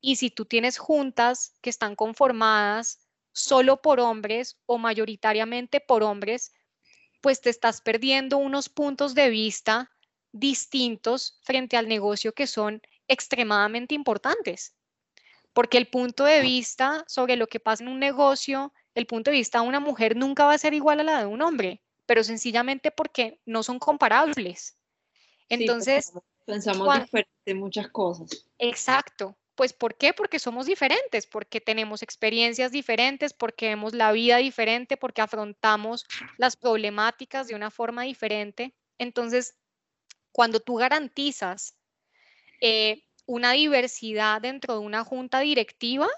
[0.00, 6.54] y si tú tienes juntas que están conformadas solo por hombres o mayoritariamente por hombres,
[7.22, 9.95] pues te estás perdiendo unos puntos de vista
[10.38, 14.74] distintos frente al negocio que son extremadamente importantes.
[15.52, 19.38] Porque el punto de vista sobre lo que pasa en un negocio, el punto de
[19.38, 22.22] vista de una mujer nunca va a ser igual a la de un hombre, pero
[22.24, 24.76] sencillamente porque no son comparables.
[25.48, 26.12] Entonces,
[26.44, 28.46] pensamos diferente muchas cosas.
[28.58, 29.36] Exacto.
[29.54, 30.12] Pues ¿por qué?
[30.12, 36.04] Porque somos diferentes, porque tenemos experiencias diferentes, porque vemos la vida diferente, porque afrontamos
[36.36, 38.74] las problemáticas de una forma diferente.
[38.98, 39.56] Entonces,
[40.36, 41.78] cuando tú garantizas
[42.60, 46.10] eh, una diversidad dentro de una junta directiva,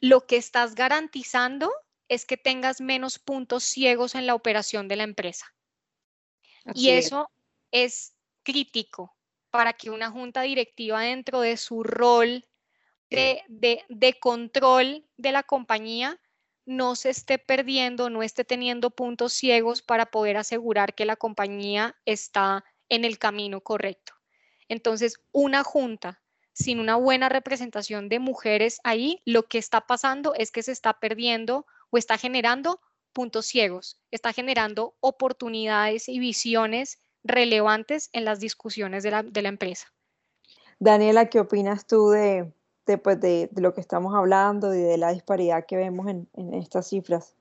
[0.00, 1.70] lo que estás garantizando
[2.08, 5.46] es que tengas menos puntos ciegos en la operación de la empresa.
[6.74, 7.30] y eso
[7.70, 9.16] es crítico
[9.50, 12.44] para que una junta directiva dentro de su rol
[13.10, 13.44] de,
[13.88, 16.20] de, control de la compañía
[16.66, 21.96] no se esté perdiendo, no esté teniendo puntos ciegos para poder asegurar que la compañía
[22.04, 24.12] está en el camino correcto.
[24.68, 26.20] Entonces, una junta
[26.52, 31.00] sin una buena representación de mujeres ahí, lo que está pasando es que se está
[31.00, 32.80] perdiendo o está generando
[33.12, 39.88] puntos ciegos, está generando oportunidades y visiones relevantes en las discusiones de la, empresa.
[40.78, 42.52] Daniela, ¿qué opinas tú de,
[43.02, 47.34] pues, de, lo que estamos hablando y de la disparidad que vemos en, estas cifras?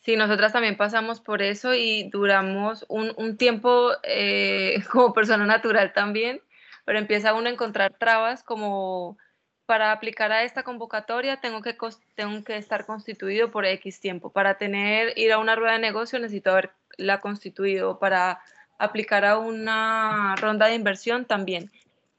[0.00, 6.40] Sí, nosotras también pasamos por eso y duramos un, tiempo eh, como persona natural también,
[6.84, 9.18] pero empieza uno a encontrar trabas como
[9.66, 11.76] para aplicar a esta convocatoria tengo que,
[12.16, 14.32] tengo que estar constituido por X tiempo.
[14.32, 18.00] Para tener, ir a una rueda de negocio necesito haberla constituido.
[18.00, 18.40] Para
[18.80, 21.70] aplicar a una ronda de inversión también.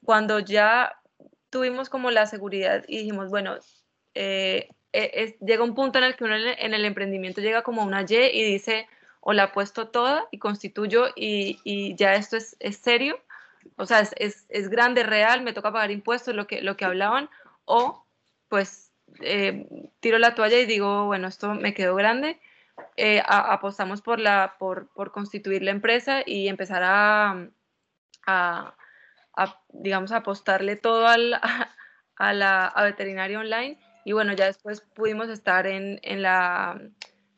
[0.04, 0.96] Cuando ya
[1.50, 3.56] tuvimos como la seguridad y dijimos, bueno,
[4.14, 8.02] eh, e, llega un punto en el que uno en el emprendimiento llega como una
[8.02, 8.88] Y y dice,
[9.20, 13.20] o la puesto toda y constituyo y, y ya esto es, es, serio,
[13.76, 16.84] o sea, es, es, es, grande, real, me toca pagar impuestos, lo que, lo que
[16.84, 17.30] hablaban,
[17.64, 18.04] o
[18.48, 18.90] pues
[19.20, 19.66] eh,
[20.00, 22.40] tiro la toalla y digo, bueno, esto me quedó grande,
[22.96, 27.48] eh, apostamos por, la, por, por, constituir la empresa y empezar a,
[28.26, 28.74] a,
[29.68, 31.34] digamos, apostarle todo al,
[32.16, 36.80] a, la a veterinaria online y bueno, ya después pudimos estar en, en, la,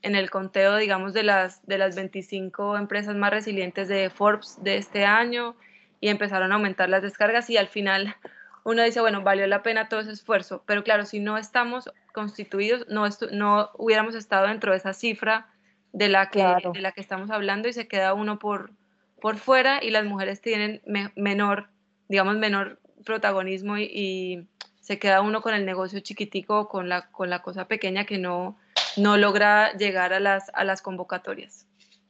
[0.02, 4.76] en el conteo, digamos, de las, de las 25 empresas más resilientes de Forbes de
[4.76, 5.56] este año
[6.00, 8.16] y empezaron a aumentar las descargas y al final
[8.64, 12.86] uno dice, bueno, valió la pena todo ese esfuerzo, pero claro, si no estamos constituidos,
[12.88, 15.48] no, no hubiéramos estado dentro de esa cifra
[15.92, 16.42] de la que,
[16.72, 18.72] de la que estamos hablando y se queda uno por,
[19.20, 20.82] por fuera y las mujeres tienen
[21.14, 21.68] menor,
[22.08, 24.48] digamos, menor protagonismo y,
[24.84, 28.58] se queda uno con el negocio chiquitico, con la, con la cosa pequeña que no,
[28.98, 31.66] no logra llegar a las, a las convocatorias.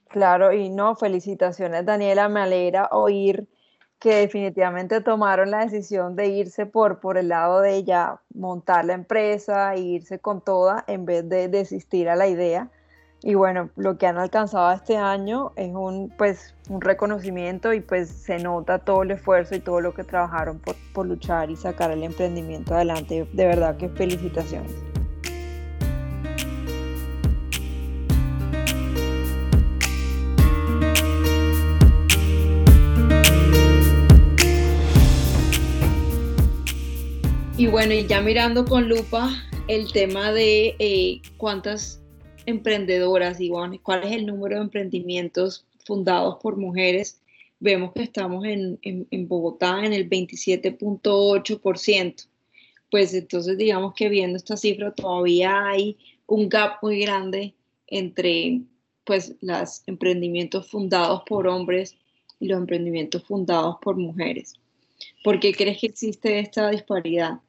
[0.08, 3.46] Claro, y no, felicitaciones Daniela, me alegra oír
[4.00, 8.94] que definitivamente tomaron la decisión de irse por, por el lado de ya montar la
[8.94, 12.70] empresa e irse con toda en vez de desistir a la idea.
[13.26, 18.10] Y bueno, lo que han alcanzado este año es un, pues, un reconocimiento y pues
[18.10, 21.90] se nota todo el esfuerzo y todo lo que trabajaron por, por luchar y sacar
[21.90, 23.26] el emprendimiento adelante.
[23.32, 24.72] De verdad que felicitaciones.
[37.56, 39.30] Y bueno, y ya mirando con lupa
[39.68, 42.03] el tema de eh, cuántas
[42.46, 43.50] emprendedoras y
[43.82, 47.20] cuál es el número de emprendimientos fundados por mujeres,
[47.60, 52.26] vemos que estamos en, en Bogotá en el 27.8%.
[52.90, 57.54] Pues entonces digamos que viendo esta cifra todavía hay un gap muy grande
[57.86, 58.62] entre
[59.04, 61.96] pues los emprendimientos fundados por hombres
[62.40, 64.54] y los emprendimientos fundados por mujeres.
[65.22, 67.40] ¿Por qué crees que existe esta disparidad?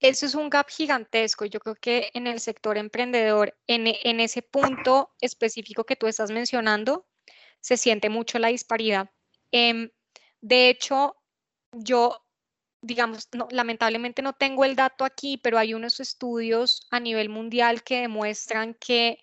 [0.00, 1.44] Eso es un gap gigantesco.
[1.44, 6.30] Yo creo que en el sector emprendedor, en, en ese punto específico que tú estás
[6.30, 7.06] mencionando,
[7.60, 9.10] se siente mucho la disparidad.
[9.50, 9.90] Em,
[10.42, 11.16] de hecho,
[11.72, 12.22] yo,
[12.82, 18.02] digamos, lamentablemente no tengo el dato aquí, pero hay unos estudios a nivel mundial que
[18.02, 19.18] demuestran que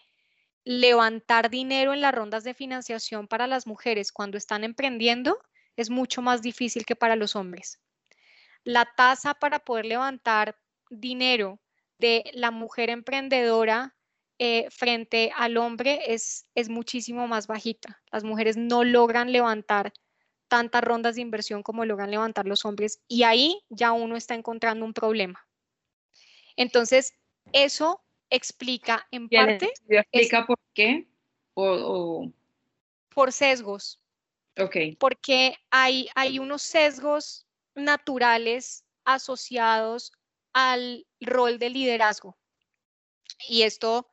[0.63, 5.39] levantar dinero en las rondas de financiación para las mujeres cuando están emprendiendo
[5.75, 7.79] es mucho más difícil que para los hombres.
[8.63, 10.57] La tasa para poder levantar
[10.89, 11.59] dinero
[11.97, 13.95] de la mujer emprendedora
[14.39, 18.01] eh, frente al hombre es, es muchísimo más bajita.
[18.11, 19.93] Las mujeres no logran levantar
[20.47, 24.83] tantas rondas de inversión como logran levantar los hombres y ahí ya uno está encontrando
[24.83, 25.47] un problema.
[26.55, 27.13] Entonces,
[27.53, 29.71] eso explica en parte...
[29.87, 31.07] ¿Explica por qué?
[31.53, 32.29] O,
[33.13, 34.01] Por sesgos.
[34.57, 34.75] Ok.
[34.99, 37.45] Porque hay, hay unos sesgos
[37.75, 40.11] naturales asociados
[40.53, 42.37] al rol de liderazgo.
[43.47, 44.09] Y esto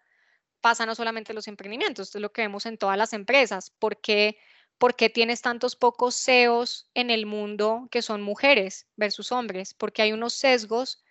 [0.60, 3.70] pasa no solamente en los emprendimientos, esto es lo que vemos en todas las empresas.
[3.78, 4.38] ¿Por qué,
[4.78, 9.74] ¿por qué tienes tantos pocos CEOs en el mundo que son mujeres versus hombres?
[9.74, 11.02] Porque hay unos sesgos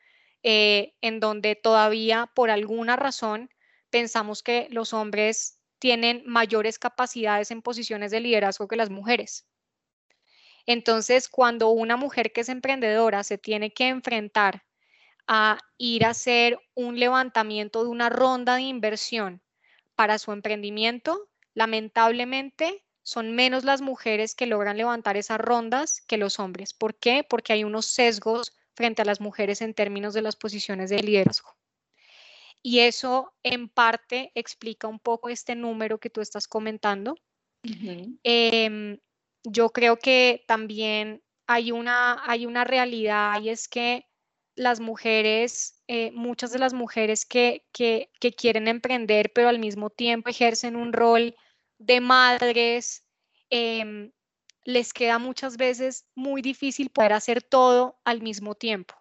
[0.44, 3.50] eh, en donde todavía por alguna razón
[3.90, 9.46] pensamos que los hombres tienen mayores capacidades en posiciones de liderazgo que las mujeres.
[10.68, 14.66] Entonces, cuando una mujer que es emprendedora se tiene que enfrentar
[15.26, 19.42] a ir a hacer un levantamiento de una ronda de inversión
[19.96, 26.40] para su emprendimiento, lamentablemente son menos las mujeres que logran levantar esas rondas que los
[26.40, 26.74] hombres.
[26.74, 27.26] ¿Por qué?
[27.28, 31.56] Porque hay unos sesgos frente a las mujeres en términos de las posiciones de liderazgo.
[32.62, 37.16] Y eso en parte explica un poco este número que tú estás comentando.
[39.52, 44.06] Yo creo que también hay una, hay una realidad y es que
[44.56, 50.30] las mujeres, eh, muchas de las mujeres que, que, quieren emprender, pero al mismo tiempo
[50.30, 51.36] ejercen un rol
[51.78, 53.06] de madres,
[53.50, 54.12] em,
[54.64, 58.96] les queda muchas veces muy difícil poder hacer todo al mismo tiempo.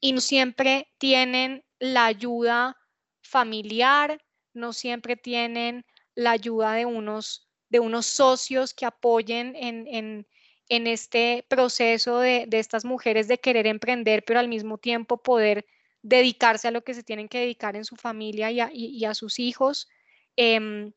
[0.00, 2.76] Y no siempre tienen la ayuda
[3.20, 10.26] familiar, no siempre tienen la ayuda de unos, de unos socios que apoyen en, en,
[10.68, 15.66] en este proceso de, de, estas mujeres de querer emprender, pero al mismo tiempo poder
[16.02, 19.88] dedicarse a lo que se tienen que dedicar en su familia y a, sus hijos.
[20.36, 20.92] Eh,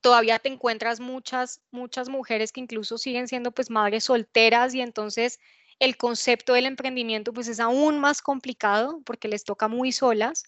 [0.00, 5.40] todavía te encuentras muchas, muchas mujeres que incluso siguen siendo pues madres solteras y entonces
[5.78, 10.44] el concepto del emprendimiento pues es aún más complicado porque les toca muy solas.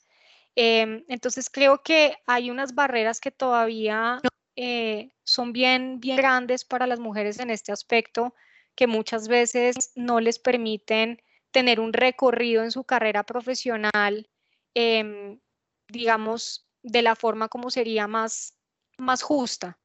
[0.56, 4.20] Eh, entonces creo que hay unas barreras que todavía
[4.56, 8.34] eh, son bien, bien grandes para las mujeres en este aspecto
[8.74, 14.28] que muchas veces no les permiten tener un recorrido en su carrera profesional,
[14.74, 15.38] eh,
[15.88, 18.58] digamos, de la forma como sería más,
[18.98, 19.78] más justa.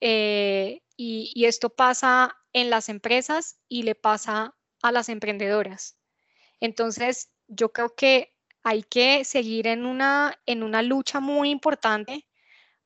[0.00, 5.96] Eh, y, y, esto pasa en las empresas y le pasa a las emprendedoras.
[6.60, 12.26] Entonces, yo creo que hay que seguir en una, en una lucha muy importante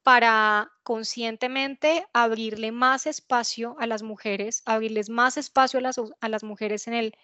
[0.02, 6.44] para conscientemente abrirle más espacio a las mujeres, abrirles más espacio a las, a las
[6.44, 7.16] mujeres en el,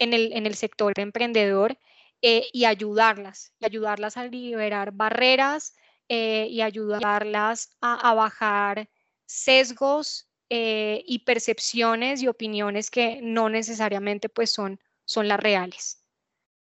[0.00, 1.78] en, el, en el sector emprendedor
[2.20, 5.76] eh, y ayudarlas, ayudarlas a liberar barreras
[6.08, 8.88] eh, y ayudarlas a, a bajar
[9.24, 16.04] sesgos eh, y percepciones y opiniones que no necesariamente pues son, son las reales.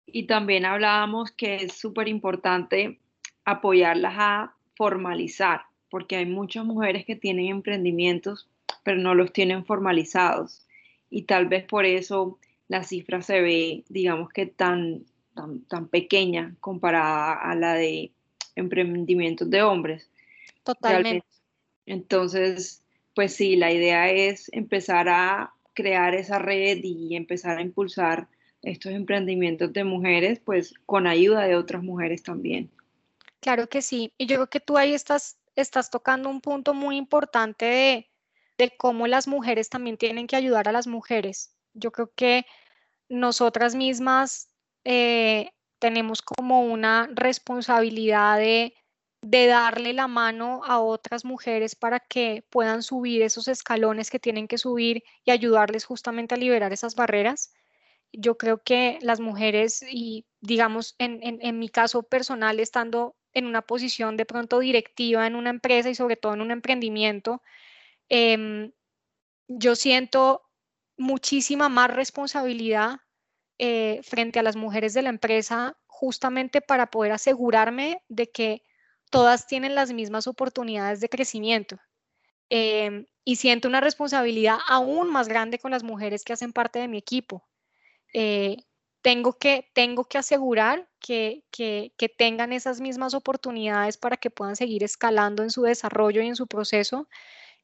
[0.06, 3.00] Y también hablábamos que es súper importante
[3.44, 8.48] apoyarlas a formalizar, porque hay muchas mujeres que tienen emprendimientos,
[8.82, 10.66] pero no los tienen formalizados.
[11.10, 12.38] Y tal vez por eso
[12.68, 18.12] la cifra se ve, digamos que tan, tan, tan pequeña comparada a la de
[18.54, 20.08] emprendimientos de hombres.
[20.62, 21.26] Totalmente.
[21.86, 22.84] Entonces,
[23.14, 28.28] pues sí, la idea es empezar a crear esa red y empezar a impulsar
[28.62, 32.70] estos emprendimientos de mujeres, pues con ayuda de otras mujeres también.
[33.40, 34.12] Claro que sí.
[34.18, 38.10] Y yo creo que tú ahí estás, estás tocando un punto muy importante de,
[38.58, 41.54] de cómo las mujeres también tienen que ayudar a las mujeres.
[41.74, 42.46] Yo creo que
[43.08, 44.50] nosotras mismas
[44.84, 48.74] eh, tenemos como una responsabilidad de,
[49.22, 54.46] de, darle la mano a otras mujeres para que puedan subir esos escalones que tienen
[54.46, 57.52] que subir y ayudarles justamente a liberar esas barreras.
[58.12, 63.46] Yo creo que las mujeres, y digamos en, en, en mi caso personal, estando en
[63.46, 67.42] una posición de pronto directiva en una empresa y sobre todo en un emprendimiento,
[68.08, 68.72] eh,
[69.48, 70.42] yo siento
[70.96, 73.00] muchísima más responsabilidad
[73.58, 78.62] eh, frente a las mujeres de la empresa justamente para poder asegurarme de que
[79.10, 81.78] todas tienen las mismas oportunidades de crecimiento.
[82.48, 86.88] Eh, y siento una responsabilidad aún más grande con las mujeres que hacen parte de
[86.88, 87.46] mi equipo.
[88.12, 88.56] Eh,
[89.02, 94.56] tengo que, tengo que asegurar que, que, que, tengan esas mismas oportunidades para que puedan
[94.56, 97.08] seguir escalando en su desarrollo y en su proceso.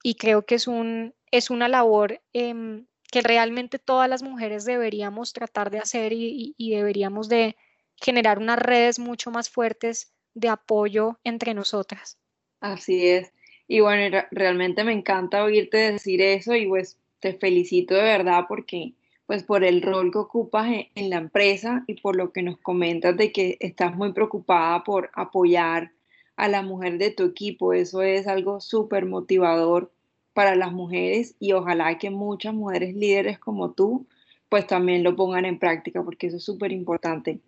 [0.02, 5.32] Y creo que es, un, es una labor eh, que realmente todas las mujeres deberíamos
[5.32, 7.56] tratar de hacer y, y, y deberíamos de
[7.96, 12.18] generar unas redes mucho más fuertes de apoyo entre nosotras.
[12.60, 13.32] Así es.
[13.68, 18.92] Y bueno, realmente me encanta oírte decir eso y pues te felicito de verdad porque
[19.26, 22.58] pues por el rol que ocupas en, en, la empresa y por lo que nos
[22.58, 25.92] comentas de que estás muy preocupada por apoyar
[26.36, 27.72] a la mujer de tu equipo.
[27.72, 29.92] Eso es algo súper motivador
[30.32, 34.06] para las mujeres y ojalá que muchas mujeres líderes como tú
[34.48, 37.40] pues también lo pongan en práctica porque eso es súper importante.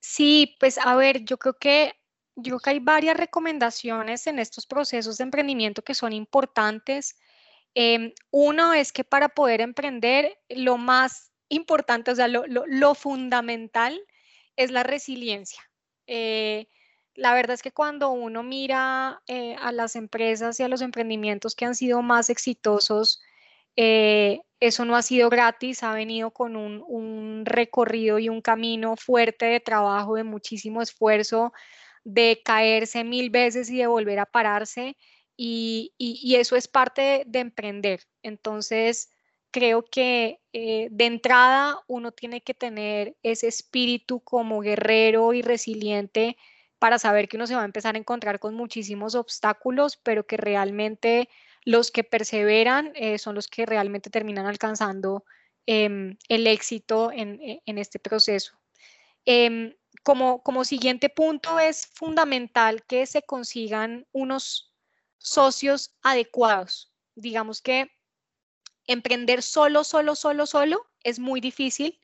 [0.00, 1.92] Sí, pues a ver, yo creo que
[2.34, 7.16] yo creo que hay varias recomendaciones en estos procesos de emprendimiento que son importantes
[7.74, 14.00] Em, uno es que para poder emprender, lo más importante, o sea, lo, fundamental
[14.56, 15.62] es la resiliencia.
[16.06, 16.68] Eh,
[17.14, 21.54] la verdad es que cuando uno mira eh, a las empresas y a los emprendimientos
[21.54, 23.20] que han sido más exitosos,
[23.76, 29.46] eh, eso no ha sido gratis, ha venido con un, recorrido y un camino fuerte
[29.46, 31.52] de trabajo, de muchísimo esfuerzo,
[32.04, 34.96] de caerse mil veces y de volver a pararse.
[35.36, 35.92] Y,
[36.36, 38.02] eso es parte de, emprender.
[38.22, 39.10] Entonces,
[39.50, 46.36] creo que eh, de entrada uno tiene que tener ese espíritu como guerrero y resiliente
[46.78, 50.36] para saber que uno se va a empezar a encontrar con muchísimos obstáculos, pero que
[50.36, 51.28] realmente
[51.64, 55.24] los que perseveran eh, son los que realmente terminan alcanzando
[55.66, 58.58] em, el éxito en, e, este proceso.
[59.24, 64.71] Em, como, como siguiente punto es fundamental que se consigan unos
[65.22, 66.92] socios adecuados.
[67.14, 67.90] Digamos que
[68.86, 72.02] emprender solo, solo, solo, solo es muy difícil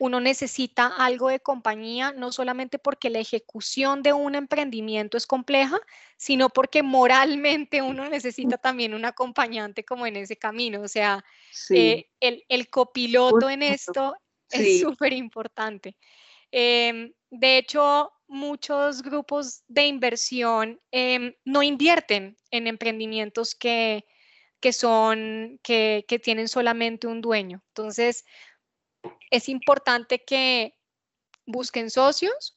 [0.00, 5.78] uno necesita algo de compañía, no solamente porque la ejecución de un emprendimiento es compleja,
[6.16, 10.80] sino porque moralmente uno necesita también un acompañante como en ese camino.
[10.80, 11.22] O sea,
[11.68, 14.16] eh, el, copiloto en esto
[14.48, 15.98] es súper importante.
[16.50, 24.04] Em, de hecho, muchos grupos de inversión em, no invierten en emprendimientos que,
[24.72, 27.60] son, que, que tienen solamente un dueño.
[27.70, 28.24] Entonces,
[29.30, 30.76] es importante que
[31.44, 32.56] busquen socios,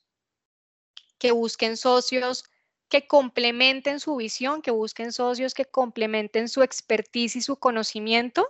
[1.17, 2.43] que busquen socios
[2.87, 8.47] que complementen su visión, que busquen socios que complementen su expertise y su conocimiento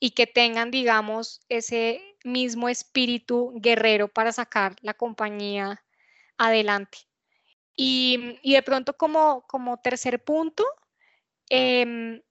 [0.00, 5.85] y que tengan, digamos, ese mismo espíritu guerrero para sacar la compañía
[6.38, 6.98] adelante.
[7.76, 10.64] Y, de pronto como, como tercer punto,
[11.50, 12.22] em,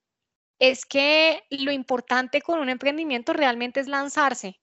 [0.59, 4.59] es que lo importante con un emprendimiento realmente es lanzarse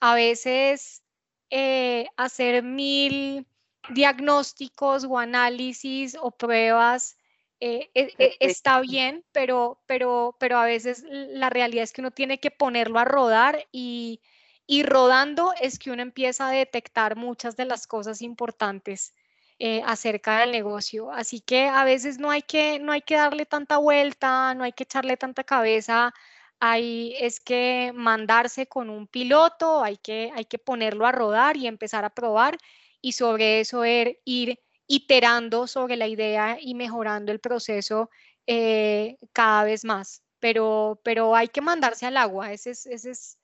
[0.00, 1.02] a veces
[1.50, 3.46] eh, hacer mil
[3.90, 7.16] diagnósticos o análisis o pruebas
[7.60, 12.12] eh, e, e, está bien, pero, pero, pero a veces la realidad es que uno
[12.12, 14.20] tiene que ponerlo a rodar y,
[14.68, 19.14] y rodando es que uno empieza a detectar muchas de las cosas importantes
[19.58, 21.10] eh, acerca del negocio.
[21.10, 24.72] Así que a veces no hay que, no hay que darle tanta vuelta, no hay
[24.72, 26.14] que echarle tanta cabeza
[26.60, 31.66] hay es que mandarse con un piloto, hay que, hay que ponerlo a rodar y
[31.66, 32.58] empezar a probar
[33.00, 38.10] y sobre eso er, ir iterando sobre la idea y mejorando el proceso
[38.46, 40.22] eh, cada vez más.
[40.40, 43.37] Pero, pero hay que mandarse al agua, ese es, ese es,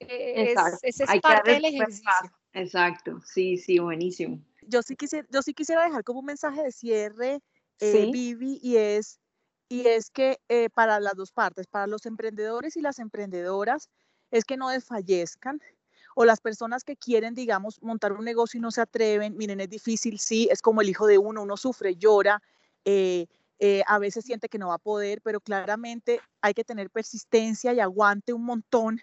[0.00, 2.10] eh, ese es parte del ejercicio.
[2.52, 4.44] Exacto, sí, sí, buenísimo.
[4.62, 7.42] Yo sí quisiera, yo sí quisiera dejar como un mensaje de cierre,
[7.78, 9.20] eh, Vivi, y es
[9.68, 13.88] y es que eh, para las dos partes, para los emprendedores y las emprendedoras,
[14.32, 15.60] es que no desfallezcan
[16.16, 19.70] o las personas que quieren, digamos, montar un negocio y no se atreven, miren, es
[19.70, 22.42] difícil, sí, es como el hijo de uno, uno sufre, llora,
[22.84, 23.26] eh,
[23.60, 27.72] eh, a veces siente que no va a poder, pero claramente hay que tener persistencia
[27.72, 29.00] y aguante un montón,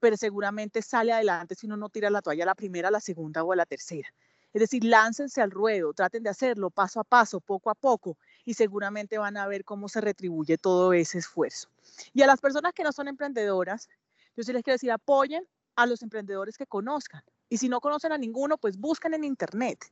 [0.00, 3.00] pero seguramente sale adelante si uno no tira la toalla a la primera, a la
[3.00, 4.08] segunda o a la tercera.
[4.52, 8.54] Es decir, láncense al ruedo, traten de hacerlo paso a paso, poco a poco, y
[8.54, 11.68] seguramente van a ver cómo se retribuye todo ese esfuerzo.
[12.14, 13.88] Y a las personas que no son emprendedoras,
[14.36, 15.46] yo sí les quiero decir, apoyen
[15.76, 17.22] a los emprendedores que conozcan.
[17.50, 19.84] Y si no conocen a ninguno, pues busquen en Internet,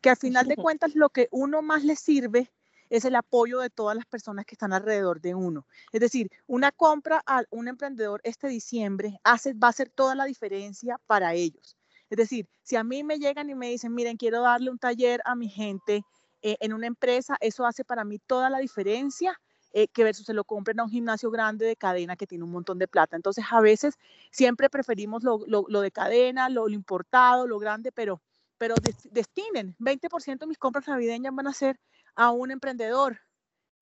[0.00, 2.50] que al final de cuentas lo que uno más les sirve
[2.96, 5.66] es el apoyo de todas las personas que están alrededor de uno.
[5.92, 10.26] Es decir, una compra a un emprendedor este diciembre hace, va a hacer toda la
[10.26, 11.76] diferencia para ellos.
[12.08, 15.20] Es decir, si a mí me llegan y me dicen, miren, quiero darle un taller
[15.24, 16.04] a mi gente
[16.42, 19.40] eh, en una empresa, eso hace para mí toda la diferencia
[19.72, 22.52] eh, que versus se lo compren a un gimnasio grande de cadena que tiene un
[22.52, 23.16] montón de plata.
[23.16, 23.94] Entonces, a veces
[24.30, 28.22] siempre preferimos lo, de cadena, lo, importado, lo grande, pero,
[28.56, 28.76] pero
[29.10, 31.80] destinen, 20% de mis compras navideñas van a ser
[32.14, 33.20] a un emprendedor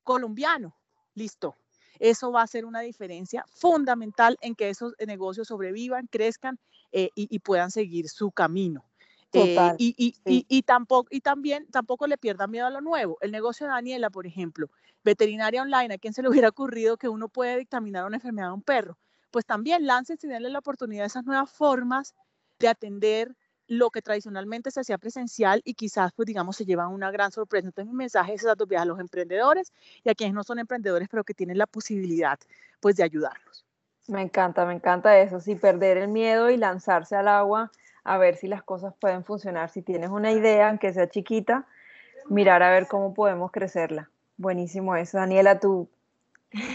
[0.03, 0.77] colombiano.
[1.15, 1.57] Listo.
[1.99, 6.59] Eso va a ser una diferencia fundamental en que esos negocios sobrevivan, crezcan
[6.91, 8.85] eh, y, puedan seguir su camino.
[9.35, 13.19] Eh, y, y, tampoco, y también tampoco le pierdan miedo a lo nuevo.
[13.21, 14.69] El negocio de Daniela, por ejemplo,
[15.05, 18.55] veterinaria online, ¿a quién se le hubiera ocurrido que uno puede dictaminar una enfermedad a
[18.55, 18.99] un perro?
[19.31, 22.15] Pues también láncense y denle la oportunidad a esas nuevas formas
[22.59, 23.35] de atender
[23.69, 27.69] lo que tradicionalmente se hacía presencial y quizás, pues digamos, se llevan una gran sorpresa.
[27.69, 29.73] Entonces, mi mensaje es a a los emprendedores
[30.05, 32.39] y a quienes no son emprendedores, pero que tienen la posibilidad,
[32.81, 33.65] pues, de ayudarlos.
[34.09, 37.71] Me encanta, me encanta eso, sí, perder el miedo y lanzarse al agua
[38.05, 39.71] a ver si las cosas pueden funcionar.
[39.71, 41.67] Si tienes una idea, aunque sea chiquita,
[42.29, 44.11] mirar a ver cómo podemos crecerla.
[44.37, 45.19] Buenísimo eso.
[45.19, 45.89] Daniela, tú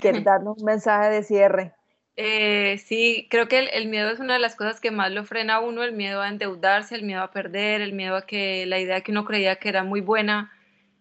[0.01, 1.73] ¿Quieres darnos un mensaje de cierre?
[2.19, 5.55] Eh, sí, creo que el, miedo es una de las cosas que más lo frena
[5.55, 8.79] a uno, el miedo a endeudarse, el miedo a perder, el miedo a que la
[8.79, 10.51] idea que uno creía que era muy buena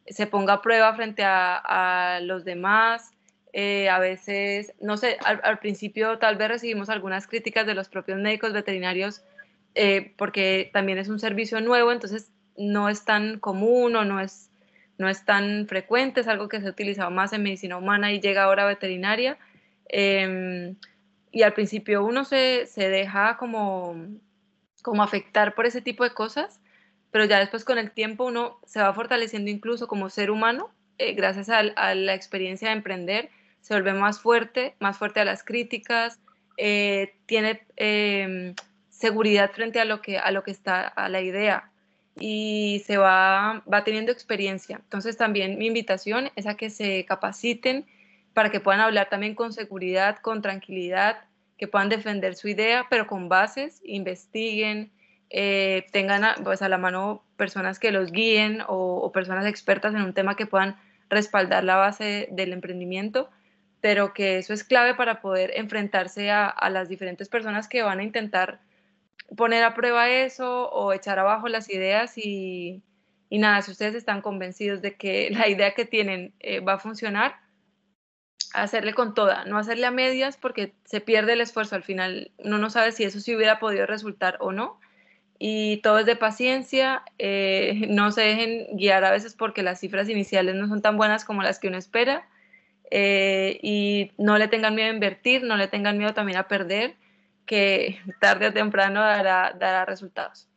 [0.07, 3.13] se ponga a prueba frente a, los demás.
[3.55, 8.21] Eh, a veces, no sé, al, principio tal vez recibimos algunas críticas de los propios
[8.21, 9.23] médicos veterinarios
[9.75, 14.51] eh, porque también es un servicio nuevo, entonces no es tan común o no es,
[14.99, 18.21] no es tan frecuente, es algo que se ha utilizado más en medicina humana y
[18.21, 19.39] llega ahora a veterinaria.
[21.37, 23.95] Y al principio uno se, se deja como,
[24.81, 26.63] como afectar por ese tipo de cosas,
[27.11, 31.13] pero ya después con el tiempo uno se va fortaleciendo incluso como ser humano, eh,
[31.13, 31.63] gracias a,
[31.95, 33.29] la experiencia de emprender,
[33.61, 36.21] se vuelve más fuerte, más fuerte a las críticas,
[36.57, 38.55] eh, tiene em,
[38.89, 41.71] seguridad frente a lo que, a lo que está, a la idea
[42.19, 44.81] y se va, va teniendo experiencia.
[44.85, 47.85] Entonces también mi invitación es a que se capaciten
[48.37, 51.25] para que puedan hablar también con seguridad, con tranquilidad,
[51.57, 54.93] que puedan defender su idea, pero con bases, investiguen,
[55.31, 60.03] eh, tengan a, pues a la mano personas que los guíen o, personas expertas en
[60.03, 60.77] un tema que puedan
[61.09, 63.31] respaldar la base del emprendimiento,
[63.81, 68.05] pero que eso es clave para poder enfrentarse a, las diferentes personas que van a
[68.05, 68.61] intentar
[69.35, 72.83] poner a prueba eso o echar abajo las ideas y,
[73.31, 76.79] y nada, si ustedes están convencidos de que la idea que tienen eh, va a
[76.79, 77.46] funcionar,
[78.63, 82.59] hacerle con toda, no hacerle a medias porque se pierde el esfuerzo al final, uno
[82.59, 84.81] no sabe si eso sí hubiera podido resultar o no.
[85.39, 90.09] Y todo es de paciencia, eh, no se dejen guiar a veces porque las cifras
[90.09, 92.29] iniciales no son tan buenas como las que uno espera.
[92.91, 96.95] Eh, y no le tengan miedo a invertir, no le tengan miedo también a perder,
[97.45, 100.49] que tarde o temprano dará, dará resultados.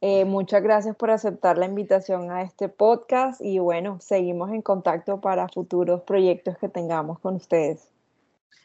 [0.00, 5.20] Eh, muchas gracias por aceptar la invitación a este podcast y bueno, seguimos en contacto
[5.20, 7.90] para futuros proyectos que tengamos con ustedes.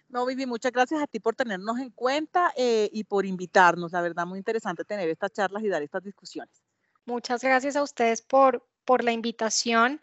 [0.10, 3.94] No, Vivi, muchas gracias a ti por tenernos en cuenta eh, y por invitarnos.
[3.94, 6.62] La verdad, muy interesante tener estas charlas y dar estas discusiones.
[7.06, 10.02] Muchas gracias a ustedes por, por la invitación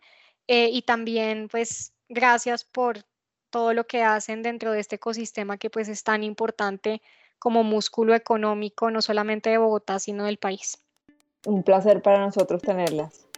[0.49, 3.05] eh, y también pues gracias por
[3.51, 7.01] todo lo que hacen dentro de este ecosistema que pues es tan importante
[7.39, 10.79] como músculo económico, no solamente de Bogotá, sino del país.
[11.47, 13.30] Un placer para nosotros tenerlas.